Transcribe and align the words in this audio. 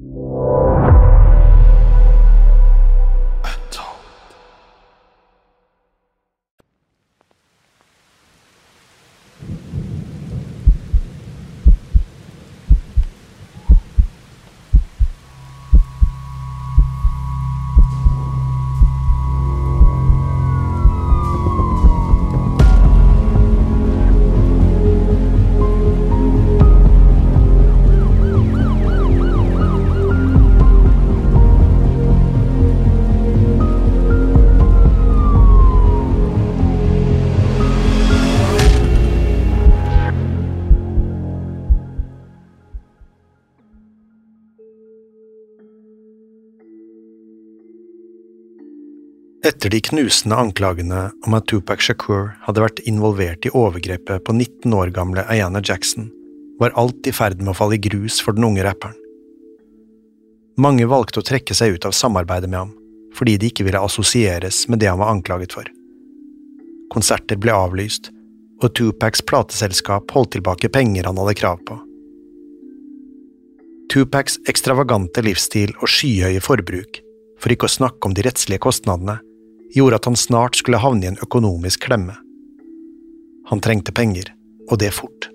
you. 0.00 0.69
Etter 49.40 49.70
de 49.72 49.78
knusende 49.80 50.36
anklagene 50.36 51.06
om 51.24 51.34
at 51.38 51.46
Tupac 51.48 51.80
Shakur 51.80 52.34
hadde 52.44 52.60
vært 52.60 52.80
involvert 52.84 53.46
i 53.48 53.52
overgrepet 53.56 54.20
på 54.26 54.34
19 54.34 54.74
år 54.76 54.90
gamle 54.92 55.24
Ayana 55.32 55.62
Jackson, 55.64 56.10
var 56.60 56.74
alt 56.76 57.08
i 57.08 57.12
ferd 57.16 57.40
med 57.40 57.54
å 57.54 57.56
falle 57.56 57.78
i 57.78 57.80
grus 57.80 58.18
for 58.20 58.36
den 58.36 58.44
unge 58.44 58.66
rapperen. 58.66 58.98
Mange 60.60 60.84
valgte 60.84 61.22
å 61.22 61.24
trekke 61.24 61.56
seg 61.56 61.78
ut 61.78 61.86
av 61.88 61.96
samarbeidet 61.96 62.50
med 62.52 62.58
ham, 62.58 62.74
fordi 63.16 63.38
de 63.40 63.48
ikke 63.48 63.64
ville 63.64 63.80
assosieres 63.80 64.66
med 64.68 64.82
det 64.82 64.90
han 64.90 65.00
var 65.00 65.14
anklaget 65.14 65.56
for. 65.56 65.72
Konserter 66.92 67.40
ble 67.40 67.56
avlyst, 67.56 68.10
og 68.60 68.74
Tupacs 68.76 69.24
plateselskap 69.24 70.12
holdt 70.12 70.34
tilbake 70.36 70.68
penger 70.68 71.08
han 71.08 71.22
hadde 71.22 71.36
krav 71.40 71.64
på. 71.64 71.78
Tupacs 73.88 74.36
ekstravagante 74.52 75.24
livsstil 75.24 75.72
og 75.80 75.88
skyhøye 75.88 76.44
forbruk, 76.44 77.00
for 77.40 77.56
ikke 77.56 77.70
å 77.70 77.76
snakke 77.78 78.04
om 78.04 78.12
de 78.12 78.28
rettslige 78.28 78.60
kostnadene, 78.68 79.16
gjorde 79.74 80.00
at 80.00 80.04
han 80.04 80.16
snart 80.16 80.56
skulle 80.56 80.80
havne 80.82 81.06
i 81.06 81.10
en 81.12 81.20
økonomisk 81.22 81.86
klemme. 81.86 82.16
Han 83.50 83.60
trengte 83.60 83.92
penger, 83.92 84.32
og 84.70 84.78
det 84.78 84.92
fort. 84.94 85.30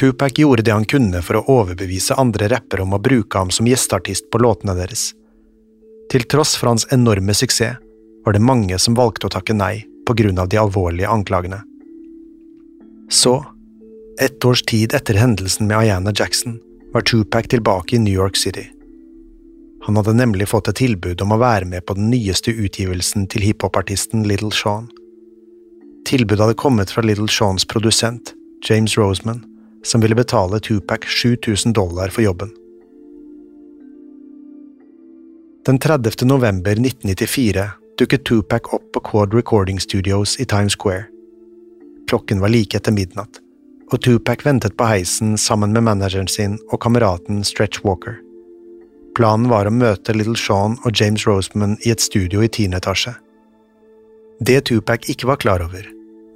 Tupac 0.00 0.38
gjorde 0.38 0.64
det 0.66 0.72
han 0.72 0.88
kunne 0.88 1.20
for 1.22 1.38
å 1.38 1.44
overbevise 1.60 2.16
andre 2.18 2.48
rappere 2.52 2.82
om 2.82 2.96
å 2.96 3.00
bruke 3.02 3.38
ham 3.38 3.52
som 3.52 3.68
gjesteartist 3.68 4.30
på 4.32 4.40
låtene 4.40 4.74
deres. 4.78 5.12
Til 6.12 6.24
tross 6.28 6.56
for 6.58 6.72
hans 6.72 6.86
enorme 6.92 7.34
suksess 7.36 7.78
var 8.24 8.36
det 8.36 8.44
mange 8.44 8.78
som 8.78 8.96
valgte 8.98 9.28
å 9.28 9.34
takke 9.34 9.54
nei 9.56 9.84
på 10.06 10.16
grunn 10.18 10.40
av 10.40 10.48
de 10.50 10.58
alvorlige 10.60 11.10
anklagene. 11.10 11.60
Så, 13.12 13.44
ett 14.20 14.44
års 14.44 14.62
tid 14.62 14.94
etter 14.94 15.18
hendelsen 15.20 15.68
med 15.68 15.78
Ayana 15.78 16.12
Jackson, 16.14 16.58
var 16.92 17.04
Tupac 17.08 17.48
tilbake 17.48 17.96
i 17.96 17.98
New 17.98 18.14
York 18.14 18.36
City. 18.36 18.66
Han 19.82 19.96
hadde 19.98 20.14
nemlig 20.14 20.48
fått 20.48 20.68
et 20.70 20.78
tilbud 20.78 21.22
om 21.24 21.34
å 21.34 21.40
være 21.42 21.66
med 21.66 21.86
på 21.86 21.96
den 21.98 22.10
nyeste 22.12 22.54
utgivelsen 22.54 23.26
til 23.30 23.42
hiphopartisten 23.48 24.22
Little 24.28 24.52
Sean. 24.54 24.86
Tilbudet 26.06 26.44
hadde 26.44 26.58
kommet 26.58 26.90
fra 26.94 27.02
Little 27.02 27.30
Seans 27.30 27.66
produsent, 27.66 28.34
James 28.68 28.94
Roseman, 28.98 29.42
som 29.82 30.00
ville 30.00 30.14
betale 30.14 30.60
Tupac 30.62 31.06
7000 31.10 31.74
dollar 31.74 32.14
for 32.14 32.22
jobben. 32.22 32.54
Den 35.66 35.78
30. 35.78 36.26
november 36.26 36.72
1994 36.78 37.70
dukket 37.98 38.24
Tupac 38.24 38.74
opp 38.74 38.92
på 38.92 39.00
Quad 39.00 39.34
Recording 39.34 39.80
Studios 39.80 40.40
i 40.40 40.44
Times 40.44 40.72
Square. 40.72 41.04
Klokken 42.10 42.40
var 42.40 42.50
like 42.54 42.76
etter 42.78 42.94
midnatt, 42.94 43.38
og 43.92 44.02
Tupac 44.02 44.46
ventet 44.46 44.76
på 44.78 44.86
heisen 44.90 45.38
sammen 45.38 45.74
med 45.74 45.86
manageren 45.86 46.30
sin 46.30 46.58
og 46.70 46.80
kameraten 46.82 47.42
Stretch 47.46 47.84
Walker. 47.86 48.18
Planen 49.16 49.50
var 49.52 49.68
å 49.68 49.74
møte 49.74 50.14
Little 50.16 50.38
Sean 50.40 50.78
og 50.86 50.96
James 50.96 51.26
Roseman 51.28 51.76
i 51.84 51.92
et 51.92 52.00
studio 52.00 52.40
i 52.40 52.48
tiende 52.48 52.80
etasje. 52.80 53.12
Det 54.40 54.62
Tupac 54.70 55.04
ikke 55.12 55.28
var 55.28 55.40
klar 55.42 55.62
over, 55.64 55.84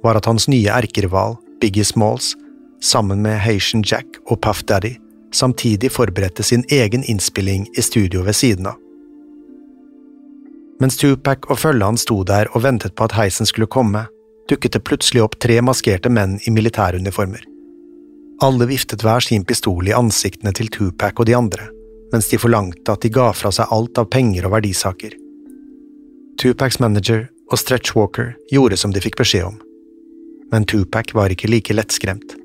var 0.05 0.19
at 0.19 0.27
hans 0.29 0.45
nye 0.47 0.69
erkerival, 0.69 1.35
Biggie 1.61 1.85
Smalls, 1.85 2.35
sammen 2.79 3.23
med 3.25 3.39
Haitian 3.41 3.81
Jack 3.81 4.19
og 4.27 4.43
Puff 4.45 4.61
Daddy, 4.69 4.93
samtidig 5.33 5.89
forberedte 5.91 6.45
sin 6.45 6.63
egen 6.71 7.03
innspilling 7.03 7.65
i 7.73 7.81
studio 7.81 8.21
ved 8.27 8.37
siden 8.37 8.69
av. 8.69 8.77
Mens 10.77 10.99
Tupac 11.01 11.49
og 11.49 11.57
følget 11.57 11.87
hans 11.87 12.05
sto 12.05 12.19
der 12.23 12.51
og 12.53 12.61
ventet 12.61 12.93
på 12.93 13.07
at 13.07 13.15
heisen 13.17 13.49
skulle 13.49 13.65
komme, 13.65 14.05
dukket 14.47 14.77
det 14.77 14.83
plutselig 14.85 15.23
opp 15.25 15.39
tre 15.41 15.57
maskerte 15.65 16.11
menn 16.13 16.37
i 16.45 16.53
militæruniformer. 16.53 17.41
Alle 18.45 18.67
viftet 18.69 19.01
hver 19.01 19.25
sin 19.25 19.41
pistol 19.49 19.89
i 19.89 19.97
ansiktene 19.97 20.53
til 20.53 20.69
Tupac 20.69 21.17
og 21.17 21.25
de 21.25 21.35
andre 21.35 21.71
mens 22.11 22.29
de 22.29 22.39
forlangte 22.39 22.93
at 22.93 23.03
de 23.03 23.11
ga 23.13 23.31
fra 23.35 23.51
seg 23.53 23.71
alt 23.73 23.99
av 23.99 24.09
penger 24.11 24.47
og 24.47 24.55
verdisaker. 24.57 25.15
Tupacs 26.41 26.79
manager 26.79 27.27
og 27.51 27.59
Stretch 27.59 27.95
Walker 27.97 28.35
gjorde 28.51 28.77
som 28.79 28.93
de 28.93 29.01
fikk 29.03 29.17
beskjed 29.19 29.47
om, 29.47 29.57
men 30.51 30.67
Tupac 30.69 31.13
var 31.17 31.33
ikke 31.33 31.49
like 31.51 31.75
lettskremt. 31.75 32.35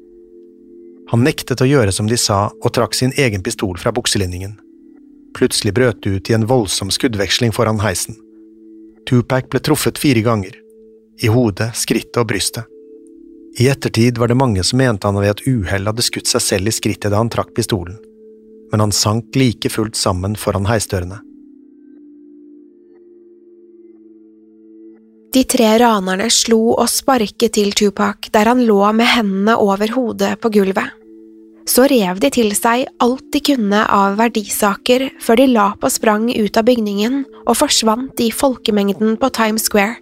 Han 1.13 1.25
nektet 1.27 1.61
å 1.61 1.69
gjøre 1.69 1.93
som 1.93 2.09
de 2.09 2.17
sa 2.17 2.47
og 2.51 2.73
trakk 2.73 2.97
sin 2.97 3.13
egen 3.21 3.43
pistol 3.45 3.77
fra 3.79 3.93
bukselinningen. 3.93 4.57
Plutselig 5.37 5.75
brøt 5.77 6.01
det 6.05 6.11
ut 6.17 6.31
i 6.31 6.37
en 6.37 6.47
voldsom 6.49 6.93
skuddveksling 6.93 7.53
foran 7.53 7.83
heisen. 7.85 8.17
Tupac 9.09 9.51
ble 9.53 9.61
truffet 9.61 9.99
fire 10.01 10.23
ganger, 10.25 10.55
i 11.23 11.29
hodet, 11.29 11.73
skrittet 11.77 12.21
og 12.23 12.31
brystet. 12.31 12.69
I 13.61 13.67
ettertid 13.69 14.17
var 14.17 14.31
det 14.33 14.39
mange 14.41 14.63
som 14.65 14.81
mente 14.81 15.05
han 15.05 15.19
ved 15.21 15.35
et 15.35 15.45
uhell 15.45 15.91
hadde 15.91 16.05
skutt 16.07 16.31
seg 16.31 16.41
selv 16.41 16.71
i 16.71 16.73
skrittet 16.73 17.13
da 17.13 17.21
han 17.21 17.31
trakk 17.33 17.53
pistolen 17.53 17.99
men 18.73 18.81
han 18.81 18.95
sank 18.97 19.37
like 19.37 19.71
fullt 19.71 19.99
sammen 19.99 20.35
foran 20.39 20.67
heisdørene. 20.67 21.21
De 25.33 25.45
tre 25.49 25.69
ranerne 25.81 26.27
slo 26.33 26.75
og 26.75 26.89
sparket 26.93 27.55
til 27.57 27.71
Tupac 27.77 28.29
der 28.35 28.51
han 28.51 28.65
lå 28.69 28.81
med 28.93 29.09
hendene 29.15 29.57
over 29.57 29.95
hodet 29.95 30.35
på 30.41 30.51
gulvet. 30.53 30.99
så 31.67 31.87
rev 31.87 32.19
de 32.19 32.29
til 32.35 32.51
seg 32.59 32.89
alt 32.99 33.23
de 33.33 33.41
kunne 33.41 33.85
av 33.87 34.17
verdisaker 34.19 35.05
før 35.23 35.39
de 35.39 35.47
la 35.47 35.69
på 35.79 35.89
sprang 35.89 36.27
ut 36.35 36.57
av 36.59 36.67
bygningen 36.67 37.23
og 37.47 37.55
forsvant 37.57 38.19
i 38.21 38.33
folkemengden 38.35 39.15
på 39.17 39.31
Times 39.31 39.69
Square. 39.71 39.95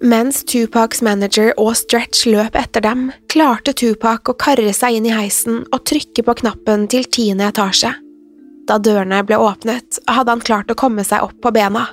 Mens 0.00 0.40
Tupacs 0.48 1.02
manager 1.04 1.50
og 1.60 1.74
Stretch 1.76 2.24
løp 2.24 2.54
etter 2.56 2.80
dem, 2.80 3.10
klarte 3.28 3.74
Tupac 3.76 4.30
å 4.32 4.36
karre 4.40 4.72
seg 4.72 4.96
inn 4.96 5.08
i 5.10 5.12
heisen 5.12 5.66
og 5.68 5.82
trykke 5.90 6.24
på 6.24 6.34
knappen 6.40 6.86
til 6.88 7.04
tiende 7.04 7.50
etasje. 7.52 7.92
Da 8.64 8.78
dørene 8.80 9.20
ble 9.28 9.36
åpnet, 9.36 10.00
hadde 10.08 10.32
han 10.32 10.44
klart 10.46 10.72
å 10.72 10.78
komme 10.78 11.04
seg 11.04 11.26
opp 11.26 11.36
på 11.44 11.52
bena. 11.52 11.90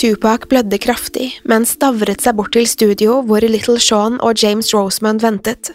Tupac 0.00 0.48
blødde 0.48 0.78
kraftig, 0.80 1.28
men 1.44 1.68
stavret 1.68 2.24
seg 2.24 2.38
bort 2.38 2.54
til 2.56 2.68
studio 2.70 3.18
hvor 3.26 3.44
Little 3.44 3.76
Sean 3.82 4.16
og 4.24 4.40
James 4.40 4.72
Rosemond 4.72 5.20
ventet. 5.20 5.74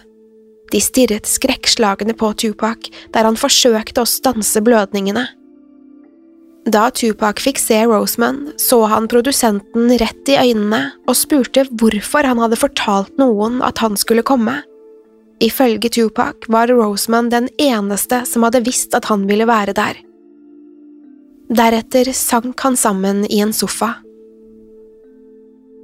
De 0.73 0.81
stirret 0.81 1.29
skrekkslagne 1.29 2.15
på 2.17 2.31
Tupac 2.41 2.89
der 3.13 3.27
han 3.27 3.37
forsøkte 3.37 4.01
å 4.01 4.09
stanse 4.09 4.65
blødningene. 4.65 5.27
Da 6.65 6.87
Tupac 6.89 7.39
fikk 7.43 7.59
se 7.61 7.77
Roseman, 7.85 8.39
så 8.57 8.79
han 8.89 9.05
produsenten 9.07 9.91
rett 10.01 10.31
i 10.33 10.37
øynene 10.41 10.95
og 11.05 11.17
spurte 11.17 11.67
hvorfor 11.69 12.25
han 12.25 12.41
hadde 12.41 12.57
fortalt 12.57 13.13
noen 13.21 13.59
at 13.65 13.83
han 13.83 13.97
skulle 14.01 14.25
komme. 14.25 14.57
Ifølge 15.45 15.91
Tupac 15.93 16.47
var 16.49 16.73
Roseman 16.73 17.29
den 17.29 17.51
eneste 17.61 18.23
som 18.25 18.47
hadde 18.47 18.63
visst 18.65 18.97
at 18.97 19.05
han 19.11 19.27
ville 19.29 19.45
være 19.45 19.75
der. 19.77 20.01
Deretter 21.53 22.09
sank 22.17 22.59
han 22.65 22.79
sammen 22.79 23.25
i 23.29 23.43
en 23.45 23.53
sofa. 23.53 23.99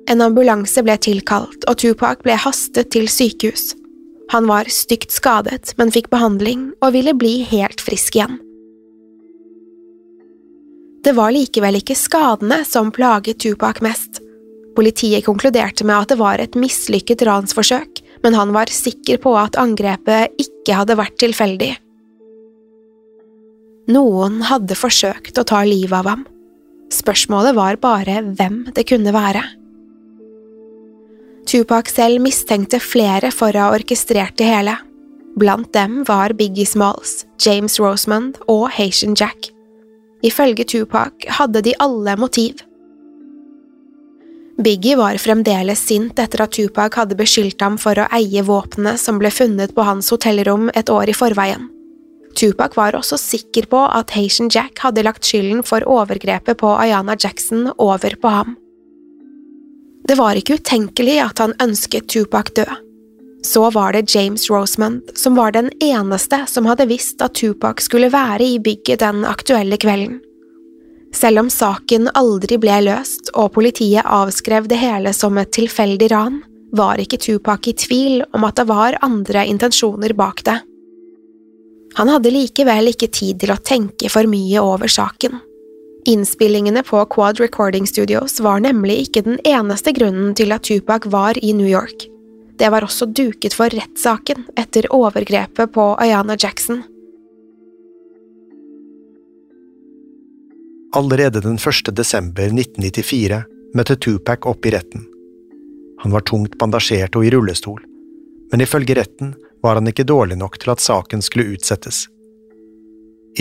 En 0.10 0.24
ambulanse 0.26 0.82
ble 0.82 0.98
tilkalt, 0.98 1.62
og 1.70 1.78
Tupac 1.78 2.24
ble 2.26 2.34
hastet 2.42 2.90
til 2.96 3.06
sykehus. 3.06 3.76
Han 4.34 4.48
var 4.50 4.72
stygt 4.72 5.14
skadet, 5.14 5.76
men 5.78 5.92
fikk 5.94 6.10
behandling 6.10 6.72
og 6.82 6.96
ville 6.96 7.14
bli 7.14 7.44
helt 7.52 7.84
frisk 7.84 8.18
igjen. 8.18 8.40
Det 11.02 11.16
var 11.18 11.34
likevel 11.34 11.80
ikke 11.80 11.98
skadene 11.98 12.62
som 12.68 12.92
plaget 12.94 13.40
Tupac 13.42 13.82
mest. 13.82 14.22
Politiet 14.78 15.26
konkluderte 15.26 15.86
med 15.88 15.98
at 15.98 16.12
det 16.14 16.20
var 16.22 16.40
et 16.40 16.58
mislykket 16.60 17.24
ransforsøk, 17.28 18.04
men 18.24 18.38
han 18.38 18.54
var 18.54 18.72
sikker 18.72 19.18
på 19.24 19.34
at 19.40 19.58
angrepet 19.60 20.38
ikke 20.42 20.78
hadde 20.78 20.98
vært 21.00 21.18
tilfeldig. 21.24 21.72
Noen 23.92 24.44
hadde 24.46 24.78
forsøkt 24.78 25.42
å 25.42 25.48
ta 25.48 25.64
livet 25.66 25.98
av 25.98 26.12
ham. 26.12 26.22
Spørsmålet 26.94 27.58
var 27.58 27.80
bare 27.82 28.22
hvem 28.38 28.62
det 28.76 28.86
kunne 28.92 29.14
være. 29.16 29.42
Tupac 31.50 31.90
selv 31.90 32.22
mistenkte 32.24 32.78
flere 32.80 33.32
for 33.34 33.56
å 33.58 33.66
ha 33.66 33.76
orkestrert 33.76 34.38
det 34.40 34.48
hele. 34.48 34.78
Blant 35.40 35.72
dem 35.74 36.04
var 36.08 36.36
Biggie 36.38 36.68
Smalls, 36.68 37.26
James 37.42 37.80
Rosemond 37.82 38.38
og 38.52 38.70
Haitian 38.78 39.18
Jack. 39.18 39.50
Ifølge 40.22 40.66
Tupac 40.70 41.26
hadde 41.40 41.64
de 41.66 41.74
alle 41.82 42.16
motiv. 42.20 42.62
Biggie 44.62 44.96
var 44.96 45.18
fremdeles 45.18 45.82
sint 45.88 46.20
etter 46.22 46.44
at 46.44 46.54
Tupac 46.54 46.96
hadde 47.00 47.18
beskyldt 47.18 47.64
ham 47.66 47.80
for 47.82 47.98
å 47.98 48.08
eie 48.14 48.44
våpenet 48.46 49.02
som 49.02 49.18
ble 49.22 49.32
funnet 49.34 49.74
på 49.74 49.86
hans 49.88 50.12
hotellrom 50.14 50.70
et 50.78 50.92
år 50.94 51.10
i 51.10 51.18
forveien. 51.18 51.66
Tupac 52.38 52.78
var 52.78 52.96
også 52.96 53.18
sikker 53.20 53.66
på 53.72 53.80
at 53.90 54.14
Haitian 54.16 54.52
Jack 54.54 54.80
hadde 54.86 55.04
lagt 55.04 55.26
skylden 55.28 55.66
for 55.68 55.84
overgrepet 55.90 56.60
på 56.62 56.76
Ayana 56.78 57.18
Jackson 57.18 57.72
over 57.78 58.16
på 58.22 58.32
ham. 58.32 58.56
Det 60.08 60.18
var 60.18 60.38
ikke 60.38 60.60
utenkelig 60.62 61.18
at 61.26 61.42
han 61.42 61.58
ønsket 61.62 62.08
Tupac 62.10 62.54
død. 62.58 62.91
Så 63.44 63.70
var 63.74 63.94
det 63.94 64.16
James 64.16 64.50
Rosemond 64.50 65.18
som 65.18 65.36
var 65.36 65.52
den 65.52 65.72
eneste 65.82 66.44
som 66.48 66.68
hadde 66.70 66.86
visst 66.90 67.22
at 67.22 67.34
Tupac 67.34 67.82
skulle 67.82 68.12
være 68.14 68.46
i 68.46 68.60
bygget 68.60 69.02
den 69.02 69.26
aktuelle 69.26 69.78
kvelden. 69.82 70.20
Selv 71.14 71.40
om 71.40 71.50
saken 71.50 72.08
aldri 72.16 72.58
ble 72.62 72.78
løst 72.86 73.34
og 73.36 73.52
politiet 73.58 74.06
avskrev 74.06 74.70
det 74.72 74.80
hele 74.80 75.12
som 75.14 75.38
et 75.42 75.52
tilfeldig 75.52 76.12
ran, 76.14 76.40
var 76.72 77.02
ikke 77.04 77.20
Tupac 77.20 77.68
i 77.68 77.76
tvil 77.76 78.22
om 78.32 78.46
at 78.48 78.62
det 78.62 78.68
var 78.70 79.00
andre 79.04 79.44
intensjoner 79.50 80.14
bak 80.16 80.44
det. 80.48 80.62
Han 82.00 82.08
hadde 82.08 82.32
likevel 82.32 82.94
ikke 82.94 83.12
tid 83.12 83.42
til 83.42 83.52
å 83.52 83.60
tenke 83.60 84.08
for 84.12 84.30
mye 84.32 84.62
over 84.64 84.88
saken. 84.88 85.42
Innspillingene 86.08 86.82
på 86.88 87.04
Quad 87.14 87.42
Recording 87.44 87.86
Studios 87.86 88.40
var 88.42 88.64
nemlig 88.64 89.04
ikke 89.04 89.26
den 89.28 89.38
eneste 89.46 89.92
grunnen 89.94 90.32
til 90.38 90.56
at 90.56 90.64
Tupac 90.66 91.06
var 91.12 91.38
i 91.44 91.52
New 91.54 91.68
York. 91.68 92.08
Det 92.62 92.70
var 92.70 92.86
også 92.86 93.08
duket 93.10 93.56
for 93.58 93.74
rettssaken 93.74 94.44
etter 94.54 94.86
overgrepet 94.94 95.72
på 95.74 95.86
Ayana 95.98 96.36
Jackson. 96.38 96.84
Allerede 100.94 101.42
den 101.42 101.58
1. 101.58 101.90
desember 101.98 102.54
1994 102.54 103.42
møtte 103.74 103.98
Tupac 104.06 104.46
opp 104.46 104.70
i 104.70 104.76
retten. 104.76 105.08
Han 106.04 106.14
var 106.14 106.28
tungt 106.30 106.60
bandasjert 106.62 107.18
og 107.18 107.26
i 107.26 107.34
rullestol, 107.34 107.82
men 108.54 108.62
ifølge 108.62 109.00
retten 109.02 109.34
var 109.66 109.82
han 109.82 109.90
ikke 109.90 110.06
dårlig 110.06 110.38
nok 110.38 110.62
til 110.62 110.76
at 110.76 110.86
saken 110.86 111.26
skulle 111.26 111.56
utsettes. 111.58 112.06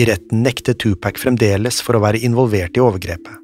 I 0.01 0.09
retten 0.09 0.41
nektet 0.41 0.81
Tupac 0.81 1.21
fremdeles 1.21 1.77
for 1.85 1.93
å 1.93 2.01
være 2.07 2.25
involvert 2.25 2.73
i 2.73 2.81
overgrepet. 2.81 3.37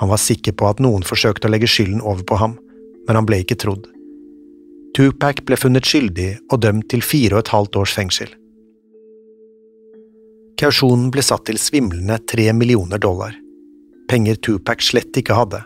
Han 0.00 0.16
var 0.16 0.28
sikker 0.30 0.56
på 0.56 0.72
at 0.72 0.80
noen 0.80 1.04
forsøkte 1.04 1.50
å 1.50 1.52
legge 1.52 1.68
skylden 1.68 2.00
over 2.00 2.24
på 2.24 2.40
ham, 2.40 2.56
men 3.04 3.20
han 3.20 3.28
ble 3.28 3.44
ikke 3.44 3.60
trodd. 3.60 3.90
Tupac 4.94 5.40
ble 5.42 5.56
funnet 5.58 5.88
skyldig 5.88 6.28
og 6.54 6.60
dømt 6.62 6.86
til 6.92 7.02
fire 7.02 7.34
og 7.34 7.42
et 7.42 7.50
halvt 7.50 7.76
års 7.80 7.92
fengsel. 7.96 8.28
Kausjonen 10.60 11.08
ble 11.10 11.22
satt 11.26 11.48
til 11.48 11.58
svimlende 11.58 12.20
tre 12.30 12.46
millioner 12.54 13.00
dollar, 13.02 13.34
penger 14.06 14.38
Tupac 14.38 14.84
slett 14.86 15.18
ikke 15.18 15.34
hadde. 15.34 15.64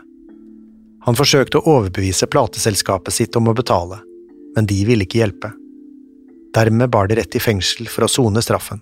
Han 1.05 1.17
forsøkte 1.17 1.59
å 1.59 1.75
overbevise 1.75 2.25
plateselskapet 2.25 3.13
sitt 3.13 3.37
om 3.37 3.51
å 3.51 3.53
betale, 3.53 3.99
men 4.55 4.65
de 4.69 4.79
ville 4.87 5.05
ikke 5.05 5.21
hjelpe. 5.21 5.51
Dermed 6.57 6.89
bar 6.89 7.07
de 7.07 7.19
rett 7.19 7.37
i 7.37 7.41
fengsel 7.43 7.85
for 7.85 8.07
å 8.07 8.09
sone 8.09 8.41
straffen. 8.41 8.81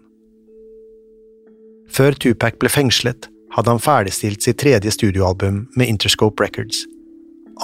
Før 1.91 2.15
Tupac 2.15 2.55
ble 2.61 2.71
fengslet, 2.71 3.27
hadde 3.51 3.73
han 3.73 3.83
ferdigstilt 3.83 4.47
sitt 4.47 4.61
tredje 4.63 4.95
studioalbum 4.95 5.65
med 5.75 5.91
Interscope 5.91 6.39
Records. 6.43 6.85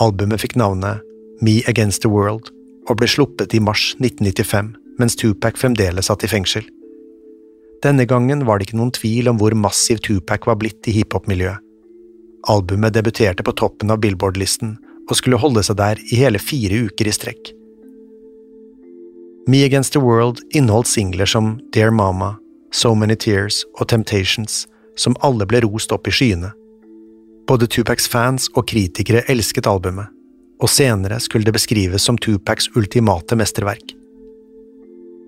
Albumet 0.04 0.44
fikk 0.44 0.58
navnet 0.60 1.00
Me 1.44 1.62
Against 1.72 2.04
the 2.04 2.12
World 2.12 2.53
og 2.90 3.00
ble 3.00 3.10
sluppet 3.10 3.54
i 3.56 3.62
mars 3.64 3.92
1995, 4.00 4.74
mens 5.00 5.18
Tupac 5.20 5.60
fremdeles 5.60 6.10
satt 6.10 6.26
i 6.26 6.32
fengsel. 6.32 6.66
Denne 7.84 8.06
gangen 8.08 8.46
var 8.48 8.60
det 8.60 8.70
ikke 8.70 8.80
noen 8.80 8.94
tvil 8.96 9.28
om 9.32 9.40
hvor 9.40 9.56
massiv 9.60 10.00
Tupac 10.04 10.48
var 10.48 10.60
blitt 10.62 10.88
i 10.88 10.96
hiphop-miljøet. 11.00 11.60
Albumet 12.52 12.96
debuterte 12.96 13.44
på 13.44 13.56
toppen 13.56 13.92
av 13.92 14.02
Billboard-listen 14.04 14.76
og 15.10 15.18
skulle 15.20 15.40
holde 15.40 15.64
seg 15.64 15.78
der 15.80 16.00
i 16.12 16.20
hele 16.20 16.40
fire 16.40 16.86
uker 16.88 17.08
i 17.08 17.16
strekk. 17.16 17.52
Me 19.48 19.64
Against 19.68 19.96
the 19.96 20.00
World 20.00 20.40
inneholdt 20.56 20.88
singler 20.88 21.28
som 21.28 21.58
Dear 21.76 21.92
Mama, 21.92 22.38
So 22.72 22.96
Many 22.96 23.16
Tears 23.16 23.66
og 23.80 23.90
Temptations, 23.92 24.64
som 24.96 25.16
alle 25.20 25.48
ble 25.48 25.64
rost 25.66 25.92
opp 25.92 26.08
i 26.08 26.14
skyene. 26.16 26.54
Både 27.48 27.68
Tupacs 27.68 28.08
fans 28.08 28.48
og 28.56 28.70
kritikere 28.72 29.26
elsket 29.32 29.68
albumet, 29.68 30.08
og 30.64 30.72
senere 30.72 31.20
skulle 31.20 31.46
det 31.46 31.56
beskrives 31.56 32.06
som 32.08 32.18
Tupacs 32.18 32.70
ultimate 32.78 33.36
mesterverk. 33.36 33.94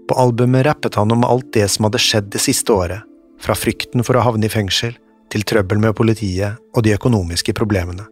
På 0.07 0.15
albumet 0.21 0.65
rappet 0.65 0.95
han 0.95 1.11
om 1.11 1.25
alt 1.27 1.51
det 1.53 1.67
som 1.73 1.87
hadde 1.87 1.99
skjedd 1.99 2.29
det 2.31 2.41
siste 2.43 2.71
året, 2.71 3.03
fra 3.41 3.55
frykten 3.57 4.05
for 4.05 4.15
å 4.15 4.23
havne 4.23 4.47
i 4.47 4.53
fengsel 4.53 4.95
til 5.33 5.43
trøbbel 5.43 5.81
med 5.81 5.95
politiet 5.97 6.61
og 6.75 6.85
de 6.85 6.93
økonomiske 6.95 7.55
problemene. 7.57 8.05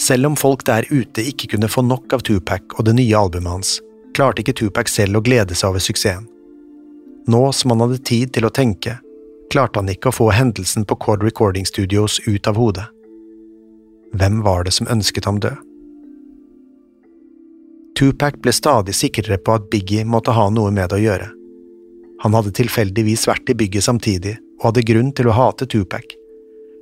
Selv 0.00 0.26
om 0.26 0.36
folk 0.36 0.66
der 0.66 0.84
ute 0.90 1.22
ikke 1.22 1.54
kunne 1.54 1.70
få 1.70 1.84
nok 1.86 2.12
av 2.12 2.24
Tupac 2.26 2.76
og 2.76 2.84
det 2.88 2.96
nye 2.98 3.16
albumet 3.16 3.52
hans, 3.52 3.76
klarte 4.14 4.42
ikke 4.42 4.56
Tupac 4.58 4.90
selv 4.90 5.20
å 5.20 5.24
glede 5.24 5.56
seg 5.56 5.70
over 5.70 5.82
suksessen. 5.82 6.26
Nå 7.30 7.40
som 7.56 7.72
han 7.72 7.86
hadde 7.86 8.02
tid 8.04 8.34
til 8.34 8.44
å 8.44 8.52
tenke, 8.52 8.98
klarte 9.54 9.80
han 9.80 9.88
ikke 9.88 10.10
å 10.10 10.18
få 10.18 10.28
hendelsen 10.34 10.84
på 10.84 10.98
Cord 11.00 11.24
Recording 11.24 11.64
Studios 11.64 12.18
ut 12.26 12.50
av 12.50 12.58
hodet. 12.60 12.90
Hvem 14.14 14.42
var 14.46 14.64
det 14.64 14.74
som 14.76 14.90
ønsket 14.90 15.26
ham 15.26 15.40
død? 15.42 15.56
Tupac 17.98 18.40
ble 18.42 18.52
stadig 18.54 18.94
sikrere 18.98 19.38
på 19.38 19.54
at 19.54 19.66
Biggie 19.70 20.04
måtte 20.06 20.34
ha 20.34 20.48
noe 20.50 20.70
med 20.74 20.90
det 20.90 20.98
å 20.98 21.02
gjøre. 21.04 21.28
Han 22.24 22.34
hadde 22.34 22.54
tilfeldigvis 22.58 23.26
vært 23.30 23.50
i 23.50 23.56
bygget 23.58 23.86
samtidig 23.86 24.36
og 24.60 24.70
hadde 24.70 24.86
grunn 24.86 25.12
til 25.14 25.28
å 25.30 25.36
hate 25.36 25.68
Tupac. 25.70 26.14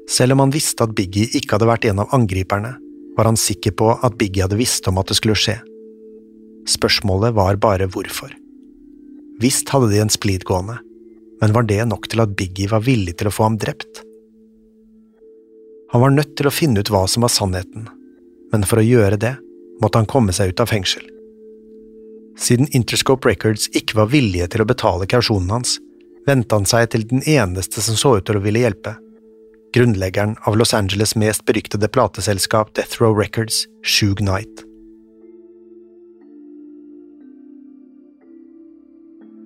Selv 0.08 0.36
om 0.36 0.44
han 0.44 0.54
visste 0.54 0.84
at 0.84 0.94
Biggie 0.96 1.28
ikke 1.36 1.56
hadde 1.56 1.68
vært 1.68 1.88
en 1.88 2.04
av 2.04 2.12
angriperne, 2.16 2.76
var 3.16 3.28
han 3.28 3.36
sikker 3.36 3.74
på 3.76 3.90
at 3.92 4.16
Biggie 4.20 4.44
hadde 4.44 4.60
visst 4.60 4.88
om 4.88 5.00
at 5.00 5.08
det 5.10 5.18
skulle 5.18 5.36
skje. 5.38 5.58
Spørsmålet 6.68 7.36
var 7.36 7.60
bare 7.60 7.88
hvorfor. 7.90 8.32
Visst 9.42 9.72
hadde 9.72 9.90
de 9.92 10.00
en 10.04 10.12
splid 10.12 10.46
gående, 10.48 10.78
men 11.42 11.56
var 11.56 11.66
det 11.68 11.80
nok 11.88 12.08
til 12.12 12.22
at 12.24 12.36
Biggie 12.38 12.70
var 12.70 12.84
villig 12.86 13.16
til 13.18 13.28
å 13.28 13.34
få 13.34 13.48
ham 13.48 13.58
drept? 13.60 14.04
Han 15.92 16.00
var 16.00 16.14
nødt 16.14 16.36
til 16.38 16.48
å 16.48 16.54
finne 16.54 16.80
ut 16.80 16.90
hva 16.92 17.04
som 17.10 17.24
var 17.24 17.32
sannheten, 17.32 17.88
men 18.52 18.64
for 18.68 18.80
å 18.80 18.86
gjøre 18.86 19.18
det 19.20 19.34
måtte 19.82 20.00
han 20.00 20.08
komme 20.08 20.32
seg 20.32 20.52
ut 20.52 20.62
av 20.64 20.70
fengsel. 20.72 21.04
Siden 22.40 22.70
Interscope 22.72 23.28
Records 23.28 23.68
ikke 23.76 23.98
var 24.00 24.08
villige 24.12 24.48
til 24.54 24.64
å 24.64 24.68
betale 24.68 25.08
kausjonen 25.10 25.52
hans, 25.52 25.76
vendte 26.24 26.56
han 26.56 26.68
seg 26.68 26.88
til 26.94 27.04
den 27.10 27.20
eneste 27.28 27.84
som 27.84 27.98
så 27.98 28.16
ut 28.16 28.28
til 28.28 28.40
å 28.40 28.44
ville 28.44 28.64
hjelpe, 28.64 28.96
grunnleggeren 29.76 30.38
av 30.48 30.56
Los 30.56 30.72
Angeles' 30.76 31.16
mest 31.16 31.44
beryktede 31.48 31.92
plateselskap 31.92 32.72
Death 32.76 33.00
Row 33.02 33.16
Records, 33.16 33.66
Shug 33.82 34.24
Knight. 34.24 34.71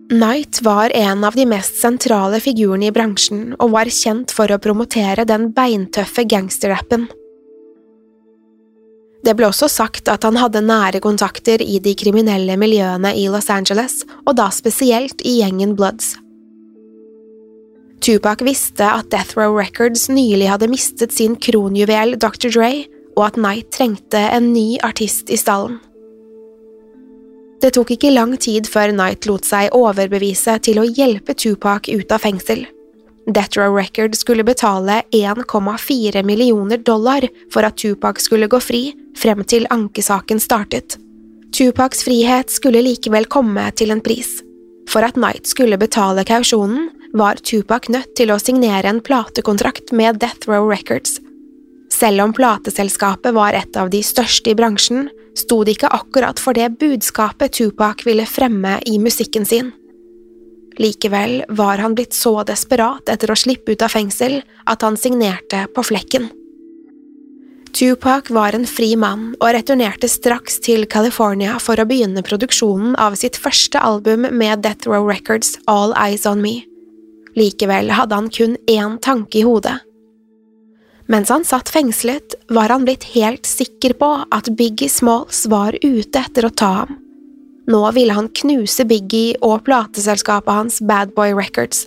Knight 0.08 0.62
var 0.62 0.90
en 0.94 1.25
av 1.25 1.34
de 1.34 1.46
mest 1.46 1.80
sentrale 1.80 2.38
figurene 2.40 2.86
i 2.86 2.92
bransjen 2.94 3.56
og 3.58 3.72
var 3.72 3.88
kjent 3.90 4.30
for 4.30 4.52
å 4.54 4.58
promotere 4.62 5.25
den 5.26 5.48
beintøffe 5.54 6.22
gangsterrappen. 6.30 7.08
Det 9.26 9.34
ble 9.34 9.48
også 9.48 9.66
sagt 9.66 10.06
at 10.06 10.22
han 10.22 10.38
hadde 10.38 10.62
nære 10.62 11.00
kontakter 11.02 11.58
i 11.64 11.80
de 11.82 11.96
kriminelle 11.98 12.54
miljøene 12.54 13.10
i 13.18 13.25
Los 13.32 13.50
Angeles, 13.50 14.04
og 14.22 14.36
da 14.38 14.46
spesielt 14.54 15.25
i 15.26 15.40
gjengen 15.40 15.75
Bloods. 15.75 16.14
Tupac 17.98 18.44
visste 18.46 18.86
at 18.86 19.10
Death 19.10 19.34
Row 19.34 19.58
Records 19.58 20.06
nylig 20.06 20.52
hadde 20.52 20.70
mistet 20.70 21.16
sin 21.16 21.34
kronjuvel 21.34 22.14
Dr. 22.22 22.52
Dre, 22.54 22.70
og 23.16 23.32
at 23.32 23.40
Knight 23.40 23.72
trengte 23.75 24.22
en 24.30 24.52
ny 24.54 24.76
artist 24.86 25.34
i 25.34 25.40
stallen. 25.40 25.80
Det 27.62 27.72
tok 27.72 27.90
ikke 27.94 28.12
lang 28.12 28.36
tid 28.36 28.68
før 28.68 28.92
Knight 28.92 29.26
lot 29.28 29.46
seg 29.48 29.72
overbevise 29.76 30.58
til 30.64 30.80
å 30.80 30.86
hjelpe 30.86 31.34
Tupac 31.34 31.88
ut 31.88 32.12
av 32.12 32.25
fengsel. 32.25 32.66
Death 33.26 33.58
Row 33.58 33.75
Records 33.75 34.20
skulle 34.22 34.44
betale 34.46 35.00
1,4 35.10 36.22
millioner 36.22 36.78
dollar 36.78 37.26
for 37.50 37.66
at 37.66 37.78
Tupac 37.80 38.20
skulle 38.22 38.46
gå 38.46 38.60
fri 38.62 38.82
frem 39.18 39.42
til 39.48 39.66
ankesaken 39.75 40.38
startet. 40.42 40.98
Tupacs 41.56 42.04
frihet 42.06 42.52
skulle 42.52 42.84
likevel 42.84 43.26
komme 43.32 43.64
til 43.75 43.90
en 43.90 44.04
pris. 44.04 44.28
For 44.92 45.02
at 45.02 45.16
Knight 45.18 45.48
skulle 45.50 45.78
betale 45.80 46.22
kausjonen, 46.28 46.90
var 47.16 47.40
Tupac 47.40 47.88
nødt 47.88 48.12
til 48.18 48.30
å 48.30 48.38
signere 48.38 48.90
en 48.90 49.00
platekontrakt 49.00 49.90
med 49.96 50.20
Death 50.20 50.50
Row 50.50 50.68
Records. 50.68 51.16
Selv 51.92 52.26
om 52.26 52.34
plateselskapet 52.36 53.34
var 53.34 53.56
et 53.56 53.76
av 53.80 53.88
de 53.90 54.02
største 54.04 54.52
i 54.52 54.58
bransjen, 54.58 55.08
sto 55.38 55.62
det 55.64 55.76
ikke 55.76 55.92
akkurat 55.94 56.40
for 56.42 56.56
det 56.56 56.76
budskapet 56.80 57.56
Tupac 57.58 58.06
ville 58.06 58.26
fremme 58.28 58.78
i 58.86 58.98
musikken 59.02 59.46
sin. 59.48 59.72
Likevel 60.76 61.44
var 61.48 61.80
han 61.80 61.94
blitt 61.96 62.14
så 62.14 62.42
desperat 62.44 63.08
etter 63.08 63.32
å 63.32 63.38
slippe 63.38 63.72
ut 63.72 63.84
av 63.84 63.94
fengsel 63.94 64.42
at 64.68 64.84
han 64.84 64.98
signerte 65.00 65.64
på 65.72 65.84
flekken. 65.88 66.28
Tupac 67.76 68.30
var 68.32 68.56
en 68.56 68.64
fri 68.68 68.94
mann 68.96 69.34
og 69.36 69.50
returnerte 69.52 70.08
straks 70.08 70.60
til 70.64 70.86
California 70.88 71.58
for 71.60 71.80
å 71.80 71.84
begynne 71.88 72.24
produksjonen 72.24 72.94
av 73.00 73.18
sitt 73.20 73.36
første 73.36 73.80
album 73.80 74.24
med 74.32 74.64
Death 74.64 74.88
Row 74.88 75.04
Records, 75.04 75.58
All 75.68 75.92
Eyes 76.00 76.24
On 76.28 76.40
Me. 76.40 76.62
Likevel 77.36 77.92
hadde 77.92 78.16
han 78.16 78.32
kun 78.32 78.56
én 78.64 78.96
tanke 79.04 79.42
i 79.42 79.44
hodet 79.44 79.76
mens 81.06 81.30
han 81.30 81.44
satt 81.46 81.70
fengslet, 81.70 82.34
var 82.48 82.72
han 82.75 82.86
blitt 82.86 83.04
helt 83.14 83.46
sikker 83.46 83.96
på 84.00 84.12
at 84.34 84.50
Biggie 84.58 84.90
Smalls 84.90 85.44
var 85.50 85.76
ute 85.82 86.22
etter 86.22 86.48
å 86.48 86.54
ta 86.54 86.72
ham. 86.82 86.96
Nå 87.66 87.82
ville 87.96 88.14
han 88.14 88.30
knuse 88.30 88.86
Biggie 88.86 89.34
og 89.42 89.64
plateselskapet 89.66 90.54
hans 90.54 90.80
Bad 90.80 91.14
Boy 91.16 91.34
Records. 91.34 91.86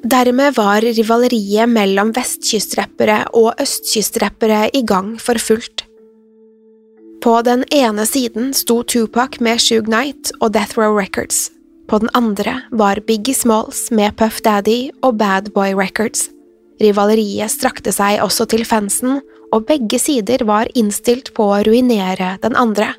Dermed 0.00 0.54
var 0.56 0.80
rivaleriet 0.80 1.68
mellom 1.68 2.14
vestkystreppere 2.16 3.24
og 3.36 3.58
østkystreppere 3.60 4.68
i 4.72 4.82
gang 4.86 5.16
for 5.20 5.38
fullt. 5.42 5.84
På 7.20 7.42
den 7.44 7.66
ene 7.74 8.06
siden 8.08 8.54
sto 8.56 8.80
Tupac 8.82 9.42
med 9.44 9.60
Shug 9.60 9.90
Knight 9.90 10.32
og 10.40 10.54
Death 10.54 10.78
Row 10.80 10.96
Records. 10.96 11.50
På 11.90 11.98
den 12.00 12.08
andre 12.14 12.62
var 12.70 13.02
Biggie 13.04 13.34
Smalls 13.34 13.90
med 13.90 14.16
Puff 14.16 14.40
Daddy 14.40 14.88
og 15.02 15.18
Bad 15.18 15.52
Boy 15.52 15.74
Records. 15.76 16.30
Rivaleriet 16.80 17.52
strakte 17.52 17.92
seg 17.92 18.22
også 18.24 18.46
til 18.50 18.64
fansen, 18.68 19.20
og 19.50 19.66
begge 19.68 19.98
sider 20.00 20.44
var 20.46 20.70
innstilt 20.78 21.32
på 21.36 21.48
å 21.52 21.62
ruinere 21.66 22.36
den 22.42 22.56
andre. 22.56 22.92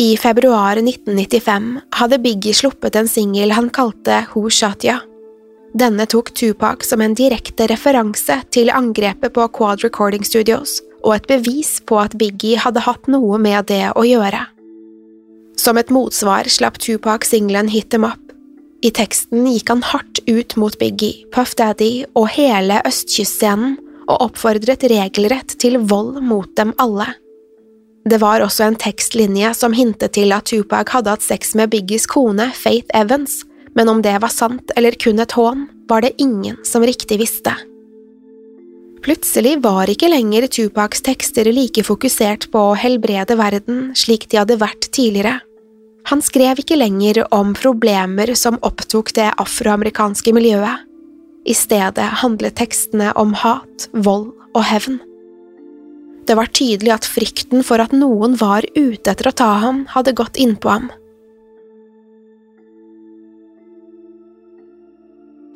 I 0.00 0.14
februar 0.16 0.78
1995 0.80 1.80
hadde 1.98 2.18
Biggie 2.24 2.56
sluppet 2.56 2.96
en 2.96 3.10
singel 3.10 3.52
han 3.52 3.68
kalte 3.74 4.22
Who 4.30 4.46
Shot. 4.48 4.86
Denne 5.76 6.06
tok 6.08 6.30
Tupac 6.34 6.86
som 6.86 7.02
en 7.04 7.14
direkte 7.14 7.66
referanse 7.70 8.38
til 8.54 8.72
angrepet 8.72 9.34
på 9.34 9.44
Quad 9.52 9.84
Recording 9.84 10.24
Studios, 10.24 10.78
og 11.04 11.18
et 11.18 11.28
bevis 11.28 11.78
på 11.84 11.98
at 12.00 12.16
Biggie 12.16 12.58
hadde 12.60 12.86
hatt 12.86 13.10
noe 13.12 13.38
med 13.38 13.68
det 13.68 13.90
å 13.92 14.06
gjøre. 14.06 14.46
Som 15.60 15.76
et 15.76 15.92
motsvar 15.92 16.48
slapp 16.48 16.80
Tupac 16.80 17.26
singelen 17.28 17.68
Hit 17.68 17.94
Em 17.94 18.08
Up, 18.08 18.32
i 18.80 18.88
teksten 18.96 19.44
gikk 19.50 19.68
han 19.68 19.84
hardt 19.84 20.19
ut 20.30 20.56
mot 20.56 20.76
Biggie, 20.78 21.26
Puff 21.34 21.56
Daddy 21.58 22.06
og 22.14 22.30
hele 22.36 22.80
østkystscenen 22.88 23.76
og 24.10 24.26
oppfordret 24.30 24.84
regelrett 24.90 25.54
til 25.62 25.78
vold 25.90 26.20
mot 26.24 26.50
dem 26.58 26.72
alle. 26.82 27.08
Det 28.08 28.18
var 28.22 28.42
også 28.42 28.64
en 28.66 28.78
tekstlinje 28.80 29.52
som 29.54 29.74
hintet 29.76 30.16
til 30.16 30.32
at 30.32 30.48
Tupac 30.48 30.94
hadde 30.94 31.12
hatt 31.12 31.24
sex 31.24 31.54
med 31.58 31.70
Biggies 31.74 32.08
kone, 32.10 32.48
Faith 32.56 32.88
Evans, 32.96 33.42
men 33.76 33.90
om 33.92 34.00
det 34.02 34.16
var 34.22 34.32
sant 34.32 34.72
eller 34.76 34.96
kun 34.98 35.20
et 35.22 35.36
hån, 35.36 35.68
var 35.90 36.02
det 36.02 36.16
ingen 36.22 36.56
som 36.66 36.82
riktig 36.86 37.20
visste. 37.20 37.52
Plutselig 39.04 39.54
var 39.64 39.88
ikke 39.88 40.10
lenger 40.12 40.48
Tupacs 40.52 41.00
tekster 41.04 41.48
like 41.54 41.84
fokusert 41.86 42.50
på 42.52 42.64
å 42.70 42.76
helbrede 42.76 43.36
verden 43.40 43.94
slik 43.96 44.26
de 44.28 44.40
hadde 44.42 44.58
vært 44.60 44.90
tidligere. 44.92 45.38
Han 46.08 46.22
skrev 46.22 46.62
ikke 46.62 46.78
lenger 46.78 47.22
om 47.34 47.52
problemer 47.54 48.32
som 48.38 48.58
opptok 48.66 49.12
det 49.18 49.28
afroamerikanske 49.42 50.32
miljøet. 50.34 50.86
I 51.48 51.54
stedet 51.56 52.06
handlet 52.22 52.56
tekstene 52.60 53.12
om 53.18 53.34
hat, 53.36 53.88
vold 53.92 54.30
og 54.54 54.64
hevn. 54.66 54.98
Det 56.28 56.36
var 56.36 56.50
tydelig 56.54 56.92
at 56.94 57.08
frykten 57.08 57.64
for 57.66 57.82
at 57.82 57.94
noen 57.96 58.36
var 58.38 58.66
ute 58.76 59.10
etter 59.10 59.30
å 59.30 59.34
ta 59.34 59.52
ham, 59.64 59.84
hadde 59.90 60.14
gått 60.16 60.38
innpå 60.40 60.70
ham. 60.70 60.90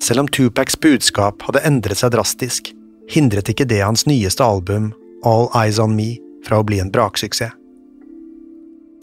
Selv 0.05 0.25
om 0.25 0.29
Tupacs 0.29 0.77
budskap 0.77 1.45
hadde 1.47 1.63
endret 1.65 2.01
seg 2.01 2.13
drastisk, 2.13 2.73
hindret 3.09 3.49
ikke 3.49 3.69
det 3.69 3.81
hans 3.85 4.05
nyeste 4.09 4.45
album, 4.45 4.91
All 5.25 5.49
Eyes 5.57 5.79
On 5.81 5.95
Me, 5.97 6.17
fra 6.45 6.61
å 6.61 6.67
bli 6.67 6.81
en 6.83 6.93
braksuksess. 6.93 7.55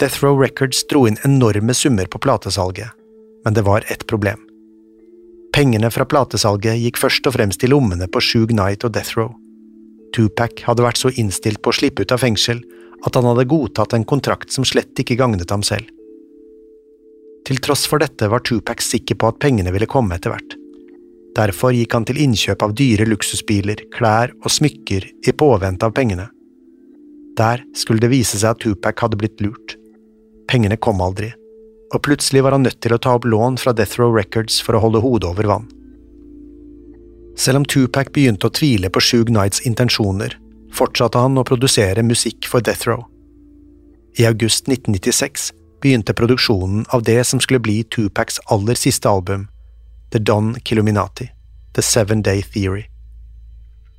Death 0.01 0.23
Row 0.23 0.39
Records 0.41 0.87
dro 0.89 1.03
inn 1.05 1.19
enorme 1.21 1.73
summer 1.77 2.07
på 2.09 2.17
platesalget, 2.19 2.89
men 3.45 3.53
det 3.53 3.61
var 3.61 3.83
ett 3.87 4.07
problem. 4.07 4.39
Pengene 5.53 5.91
fra 5.93 6.07
platesalget 6.09 6.79
gikk 6.81 6.97
først 6.97 7.27
og 7.29 7.35
fremst 7.35 7.61
i 7.61 7.67
lommene 7.69 8.07
på 8.09 8.21
Shug 8.25 8.49
Knight 8.49 8.81
og 8.87 8.95
Death 8.95 9.13
Row. 9.19 9.35
Tupac 10.17 10.63
hadde 10.65 10.81
vært 10.81 10.97
så 10.97 11.11
innstilt 11.21 11.61
på 11.61 11.69
å 11.69 11.77
slippe 11.77 12.01
ut 12.01 12.13
av 12.15 12.23
fengsel 12.23 12.63
at 13.05 13.13
han 13.13 13.27
hadde 13.29 13.45
godtatt 13.51 13.93
en 13.93 14.05
kontrakt 14.09 14.49
som 14.49 14.65
slett 14.65 14.97
ikke 15.03 15.19
gagnet 15.19 15.53
ham 15.53 15.61
selv. 15.61 15.85
Til 17.45 17.61
tross 17.61 17.85
for 17.89 18.01
dette 18.01 18.29
var 18.31 18.41
Tupac 18.41 18.81
sikker 18.81 19.19
på 19.21 19.29
at 19.29 19.37
pengene 19.43 19.69
ville 19.75 19.89
komme 19.89 20.17
etter 20.17 20.33
hvert. 20.33 20.55
Derfor 21.37 21.75
gikk 21.77 21.93
han 21.93 22.07
til 22.09 22.23
innkjøp 22.25 22.65
av 22.65 22.73
dyre 22.73 23.05
luksusbiler, 23.05 23.85
klær 23.93 24.33
og 24.41 24.49
smykker 24.49 25.05
i 25.29 25.35
påvente 25.37 25.85
av 25.85 25.93
pengene. 25.93 26.25
Der 27.37 27.61
skulle 27.77 28.01
det 28.01 28.09
vise 28.11 28.41
seg 28.41 28.55
at 28.55 28.65
Tupac 28.65 29.05
hadde 29.05 29.21
blitt 29.21 29.45
lurt. 29.45 29.77
Pengene 30.51 30.75
kom 30.75 30.99
aldri, 30.99 31.29
og 31.95 32.01
plutselig 32.03 32.41
var 32.43 32.51
han 32.51 32.65
nødt 32.67 32.81
til 32.83 32.91
å 32.91 32.99
ta 32.99 33.13
opp 33.15 33.23
lån 33.23 33.55
fra 33.61 33.71
Death 33.71 33.95
Row 34.01 34.11
Records 34.11 34.57
for 34.59 34.75
å 34.75 34.81
holde 34.83 34.99
hodet 34.99 35.29
over 35.29 35.47
vann. 35.47 35.69
Selv 37.39 37.61
om 37.61 37.65
Tupac 37.65 38.11
begynte 38.11 38.49
å 38.49 38.51
tvile 38.51 38.89
på 38.91 38.99
Shug 38.99 39.31
Knights 39.31 39.63
intensjoner, 39.63 40.35
fortsatte 40.75 41.23
han 41.23 41.39
å 41.39 41.45
produsere 41.47 42.03
musikk 42.03 42.49
for 42.51 42.59
Death 42.59 42.83
Row. 42.89 43.05
I 44.19 44.27
august 44.27 44.67
1996 44.67 45.53
begynte 45.79 46.17
produksjonen 46.19 46.83
av 46.91 47.07
det 47.07 47.21
som 47.31 47.39
skulle 47.39 47.63
bli 47.63 47.79
Tupacs 47.87 48.43
aller 48.51 48.75
siste 48.75 49.07
album, 49.07 49.47
The 50.11 50.19
Don 50.19 50.57
Kilominati, 50.67 51.31
The 51.79 51.81
Seven 51.81 52.27
Day 52.27 52.43
Theory. 52.43 52.89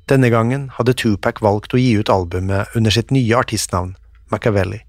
Denne 0.05 0.29
gangen 0.29 0.69
hadde 0.77 0.93
Tupac 0.93 1.41
valgt 1.41 1.73
å 1.73 1.81
gi 1.81 1.95
ut 1.97 2.13
albumet 2.13 2.77
under 2.77 2.93
sitt 2.93 3.09
nye 3.09 3.41
artistnavn, 3.41 3.95
Machiavelli. 4.29 4.83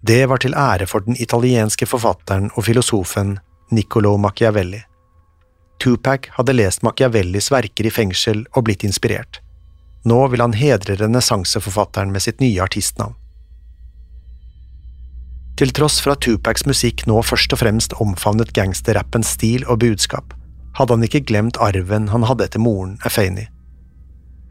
Det 0.00 0.26
var 0.26 0.40
til 0.40 0.54
ære 0.56 0.86
for 0.88 1.04
den 1.04 1.16
italienske 1.20 1.86
forfatteren 1.86 2.48
og 2.54 2.64
filosofen 2.64 3.36
Niccolo 3.70 4.16
Machiavelli. 4.16 4.80
Tupac 5.80 6.30
hadde 6.36 6.56
lest 6.56 6.82
Machiavellis 6.82 7.50
verker 7.52 7.86
i 7.88 7.92
fengsel 7.92 8.46
og 8.56 8.64
blitt 8.64 8.84
inspirert. 8.84 9.42
Nå 10.08 10.26
vil 10.32 10.40
han 10.40 10.56
hedre 10.56 10.96
renessanseforfatteren 11.00 12.12
med 12.12 12.24
sitt 12.24 12.40
nye 12.40 12.64
artistnavn. 12.64 13.16
Til 15.60 15.72
tross 15.76 15.98
for 16.00 16.14
at 16.14 16.24
Tupacs 16.24 16.64
musikk 16.64 17.04
nå 17.04 17.20
først 17.20 17.52
og 17.52 17.60
fremst 17.60 17.92
omfavnet 18.00 18.54
gangsterrappens 18.56 19.34
stil 19.36 19.66
og 19.68 19.82
budskap, 19.84 20.32
hadde 20.80 20.96
han 20.96 21.04
ikke 21.04 21.26
glemt 21.28 21.60
arven 21.60 22.08
han 22.08 22.24
hadde 22.24 22.46
etter 22.48 22.62
moren, 22.62 22.96
Afeni. 23.04 23.50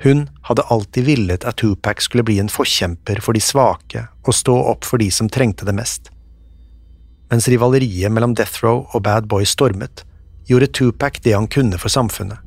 Hun 0.03 0.29
hadde 0.47 0.63
alltid 0.71 1.05
villet 1.05 1.43
at 1.43 1.57
Tupac 1.59 2.01
skulle 2.01 2.23
bli 2.23 2.37
en 2.39 2.51
forkjemper 2.51 3.19
for 3.23 3.35
de 3.35 3.41
svake 3.43 4.05
og 4.23 4.35
stå 4.35 4.55
opp 4.71 4.87
for 4.87 5.01
de 5.01 5.09
som 5.11 5.27
trengte 5.29 5.67
det 5.67 5.75
mest. 5.75 6.07
Mens 7.29 7.47
rivaleriet 7.51 8.11
mellom 8.11 8.33
Death 8.33 8.63
Row 8.63 8.85
og 8.93 9.03
Bad 9.03 9.27
Boy 9.29 9.45
stormet, 9.45 10.05
gjorde 10.47 10.71
Tupac 10.73 11.19
det 11.21 11.35
han 11.35 11.49
kunne 11.51 11.77
for 11.77 11.91
samfunnet. 11.93 12.39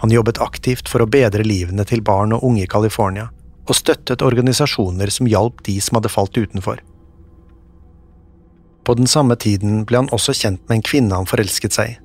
Han 0.00 0.10
jobbet 0.10 0.40
aktivt 0.40 0.88
for 0.88 1.04
å 1.04 1.10
bedre 1.10 1.44
livene 1.44 1.84
til 1.84 2.00
barn 2.02 2.32
og 2.32 2.44
unge 2.48 2.64
i 2.64 2.70
California, 2.70 3.28
og 3.68 3.76
støttet 3.76 4.24
organisasjoner 4.24 5.12
som 5.12 5.28
hjalp 5.28 5.60
de 5.66 5.76
som 5.84 6.00
hadde 6.00 6.10
falt 6.10 6.38
utenfor. 6.40 6.80
På 8.88 8.96
den 8.96 9.06
samme 9.06 9.36
tiden 9.36 9.84
ble 9.86 10.00
han 10.00 10.14
også 10.16 10.32
kjent 10.34 10.64
med 10.66 10.80
en 10.80 10.86
kvinne 10.88 11.18
han 11.20 11.28
forelsket 11.28 11.76
seg 11.76 11.92
i. 11.92 11.98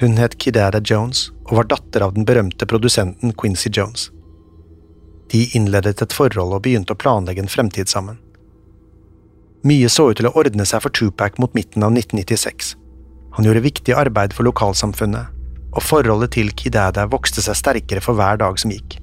Hun 0.00 0.16
het 0.16 0.38
Kidada 0.40 0.80
Jones 0.80 1.26
og 1.44 1.58
var 1.58 1.66
datter 1.68 2.00
av 2.00 2.14
den 2.16 2.24
berømte 2.24 2.64
produsenten 2.64 3.34
Quincy 3.36 3.68
Jones. 3.68 4.06
De 5.28 5.42
innledet 5.52 6.00
et 6.00 6.14
forhold 6.16 6.54
og 6.56 6.62
begynte 6.64 6.96
å 6.96 7.00
planlegge 7.02 7.44
en 7.44 7.52
fremtid 7.52 7.92
sammen. 7.92 8.16
Mye 9.60 9.90
så 9.92 10.06
ut 10.08 10.16
til 10.16 10.30
å 10.30 10.32
ordne 10.40 10.64
seg 10.64 10.80
for 10.86 10.96
Tupac 10.96 11.36
mot 11.36 11.52
midten 11.52 11.84
av 11.84 11.92
1996. 11.92 12.72
Han 13.36 13.44
gjorde 13.44 13.66
viktig 13.66 13.92
arbeid 13.92 14.32
for 14.32 14.48
lokalsamfunnet, 14.48 15.36
og 15.76 15.84
forholdet 15.84 16.32
til 16.38 16.48
Kidada 16.56 17.04
vokste 17.12 17.44
seg 17.44 17.60
sterkere 17.60 18.00
for 18.00 18.16
hver 18.16 18.40
dag 18.40 18.56
som 18.56 18.72
gikk. 18.72 18.96